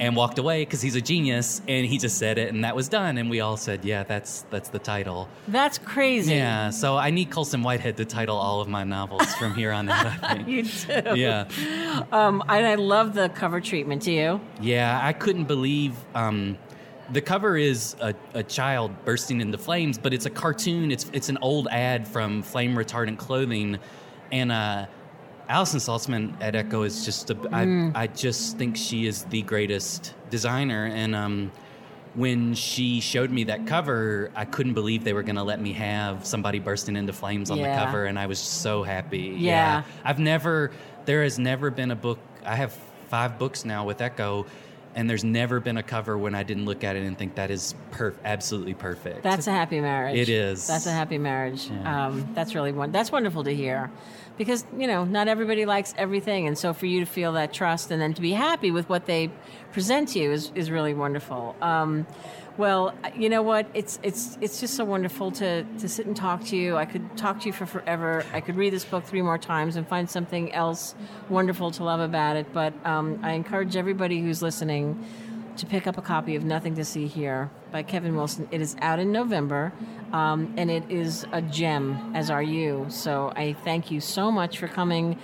and 0.02 0.16
walked 0.16 0.40
away 0.40 0.64
because 0.64 0.82
he's 0.82 0.96
a 0.96 1.02
genius, 1.02 1.62
and 1.68 1.86
he 1.86 2.00
just 2.00 2.18
said 2.18 2.40
it, 2.40 2.52
and 2.52 2.64
that 2.64 2.76
was 2.76 2.90
done. 2.90 3.20
And 3.20 3.30
we 3.30 3.40
all 3.40 3.56
said, 3.56 3.86
yeah, 3.86 4.02
that's 4.04 4.42
that's 4.50 4.70
the 4.70 4.80
title. 4.80 5.30
That's 5.48 5.78
crazy. 5.78 6.34
Yeah. 6.34 6.72
So 6.72 6.98
I 6.98 7.12
need 7.12 7.30
Colson 7.30 7.62
Whitehead 7.62 7.98
to 7.98 8.06
title 8.06 8.36
all 8.36 8.62
of 8.62 8.68
my 8.68 8.84
novels 8.84 9.34
from 9.36 9.54
here 9.54 9.72
on 9.72 9.88
out. 9.88 10.42
You 10.48 10.64
do. 10.64 11.16
Yeah. 11.16 11.46
Um, 12.12 12.42
and 12.50 12.66
I 12.66 12.76
love 12.76 13.14
the 13.14 13.30
cover 13.30 13.62
treatment. 13.62 14.02
Do 14.02 14.12
you? 14.12 14.42
Yeah, 14.60 15.00
I 15.02 15.14
couldn't 15.14 15.46
believe. 15.46 15.94
Um, 16.16 16.58
the 17.12 17.22
cover 17.22 17.56
is 17.56 17.96
a, 18.00 18.16
a 18.34 18.42
child 18.42 19.06
bursting 19.06 19.40
into 19.40 19.58
flames, 19.58 20.00
but 20.00 20.14
it's 20.14 20.26
a 20.26 20.30
cartoon. 20.32 20.92
It's 20.92 21.06
it's 21.14 21.30
an 21.30 21.38
old 21.42 21.68
ad 21.70 22.08
from 22.08 22.42
flame 22.42 22.76
retardant 22.76 23.20
clothing, 23.20 23.78
and 24.32 24.52
uh, 24.52 24.88
Allison 25.52 25.82
Saltzman 25.82 26.34
at 26.42 26.56
Ecco 26.56 26.84
is 26.84 27.04
just—I 27.04 28.08
just 28.16 28.58
think 28.58 28.78
she 28.78 29.06
is 29.06 29.26
the 29.26 29.42
greatest 29.42 30.14
designer. 30.30 30.86
And 30.86 31.14
um, 31.14 31.52
when 32.16 32.54
she 32.54 33.02
showed 33.02 33.32
me 33.32 33.44
that 33.44 33.68
cover, 33.68 34.32
I 34.34 34.46
couldn't 34.46 34.76
believe 34.76 35.04
they 35.04 35.12
were 35.12 35.24
going 35.24 35.36
to 35.36 35.44
let 35.44 35.60
me 35.60 35.74
have 35.74 36.26
somebody 36.26 36.60
bursting 36.60 36.96
into 36.96 37.12
flames 37.12 37.52
on 37.52 37.58
Yeah. 37.58 37.78
the 37.78 37.86
cover, 37.86 38.06
and 38.06 38.18
I 38.18 38.28
was 38.28 38.40
so 38.40 38.84
happy. 38.84 39.36
Yeah. 39.38 39.84
I've 40.06 40.20
never, 40.20 40.72
there 41.04 41.22
has 41.24 41.38
never 41.38 41.70
been 41.70 41.92
a 41.92 41.98
book. 41.98 42.20
I 42.46 42.56
have 42.56 42.72
five 43.10 43.38
books 43.38 43.66
now 43.66 43.84
with 43.86 43.98
Ecco, 44.00 44.46
and 44.96 45.10
there's 45.10 45.24
never 45.24 45.60
been 45.60 45.78
a 45.78 45.84
cover 45.84 46.18
when 46.18 46.36
I 46.36 46.44
didn't 46.44 46.66
look 46.66 46.84
at 46.84 46.96
it 46.96 47.04
and 47.04 47.18
think 47.18 47.36
that 47.36 47.52
is 47.52 47.76
perf- 47.92 48.16
absolutely 48.24 48.74
perfect. 48.74 49.24
That's 49.24 49.48
a 49.48 49.52
happy 49.52 49.80
marriage. 49.80 50.18
It 50.18 50.30
is. 50.30 50.68
That's 50.68 50.86
a 50.86 50.92
happy 50.92 51.18
marriage. 51.18 51.68
Yeah. 51.68 52.08
Um, 52.08 52.30
that's 52.34 52.56
really 52.56 52.72
one. 52.72 52.92
That's 52.92 53.12
wonderful 53.12 53.44
to 53.46 53.56
hear, 53.56 53.90
because 54.38 54.66
you 54.78 54.88
know 54.88 55.04
not 55.06 55.28
everybody 55.28 55.66
likes 55.66 55.94
everything, 55.98 56.48
and 56.48 56.58
so 56.58 56.74
for 56.74 56.86
you 56.86 57.00
to 57.00 57.06
feel 57.06 57.34
that 57.34 57.54
trust 57.54 57.92
and 57.92 58.02
then 58.02 58.14
to 58.14 58.22
be 58.22 58.32
happy 58.34 58.72
with 58.72 58.90
what 58.90 59.06
they 59.06 59.32
present 59.72 60.10
to 60.10 60.20
you 60.20 60.32
is 60.32 60.52
is 60.56 60.70
really 60.70 60.94
wonderful. 60.94 61.56
Um, 61.62 62.06
well, 62.58 62.94
you 63.16 63.30
know 63.30 63.42
what? 63.42 63.68
It's 63.74 64.00
it's 64.04 64.38
it's 64.42 64.60
just 64.60 64.76
so 64.76 64.84
wonderful 64.84 65.32
to 65.32 65.64
to 65.64 65.90
sit 65.90 66.06
and 66.06 66.16
talk 66.16 66.44
to 66.46 66.58
you. 66.58 66.78
I 66.78 66.86
could 66.86 67.18
talk 67.18 67.40
to 67.42 67.46
you 67.48 67.54
for 67.54 67.66
forever. 67.66 68.26
I 68.34 68.42
could 68.42 68.56
read 68.56 68.74
this 68.74 68.86
book 68.86 69.04
three 69.06 69.22
more 69.22 69.38
times 69.38 69.76
and 69.76 69.88
find 69.88 70.10
something 70.10 70.52
else 70.54 70.96
wonderful 71.30 71.72
to 71.72 71.84
love 71.84 72.02
about 72.02 72.36
it. 72.36 72.48
But 72.54 72.74
um, 72.86 73.20
I 73.24 73.34
encourage 73.34 73.76
everybody 73.76 74.20
who's 74.20 74.42
listening 74.42 75.04
to 75.58 75.66
pick 75.66 75.88
up 75.88 75.98
a 75.98 76.02
copy 76.02 76.36
of 76.36 76.44
Nothing 76.44 76.76
to 76.76 76.86
See 76.86 77.08
Here 77.08 77.50
by 77.72 77.84
Kevin 77.84 78.16
Wilson. 78.16 78.48
It 78.52 78.62
is 78.62 78.76
out 78.82 79.00
in 79.00 79.12
November, 79.12 79.74
um, 80.14 80.54
and 80.58 80.72
it 80.72 80.90
is 80.90 81.26
a 81.32 81.42
gem, 81.42 82.14
as 82.16 82.30
are 82.30 82.44
you. 82.44 82.86
So 82.90 83.32
I 83.36 83.54
thank 83.54 83.92
you 83.92 84.02
so 84.02 84.32
much 84.32 84.60
for 84.60 84.68
coming 84.68 85.18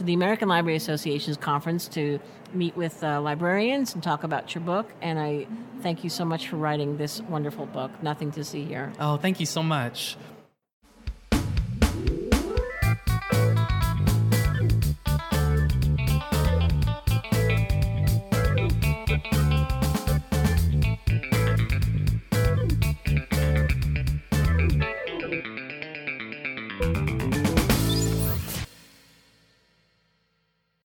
to 0.00 0.04
the 0.04 0.14
American 0.14 0.48
Library 0.48 0.76
Association's 0.76 1.36
conference 1.36 1.86
to 1.88 2.18
meet 2.54 2.74
with 2.74 3.04
uh, 3.04 3.20
librarians 3.20 3.92
and 3.92 4.02
talk 4.02 4.24
about 4.24 4.54
your 4.54 4.64
book. 4.64 4.90
And 5.02 5.18
I 5.18 5.46
thank 5.82 6.02
you 6.04 6.08
so 6.08 6.24
much 6.24 6.48
for 6.48 6.56
writing 6.56 6.96
this 6.96 7.20
wonderful 7.20 7.66
book, 7.66 7.90
Nothing 8.02 8.32
to 8.32 8.42
See 8.42 8.64
Here. 8.64 8.94
oh, 8.98 9.18
thank 9.18 9.40
you 9.40 9.46
so 9.46 9.62
much. 9.62 10.16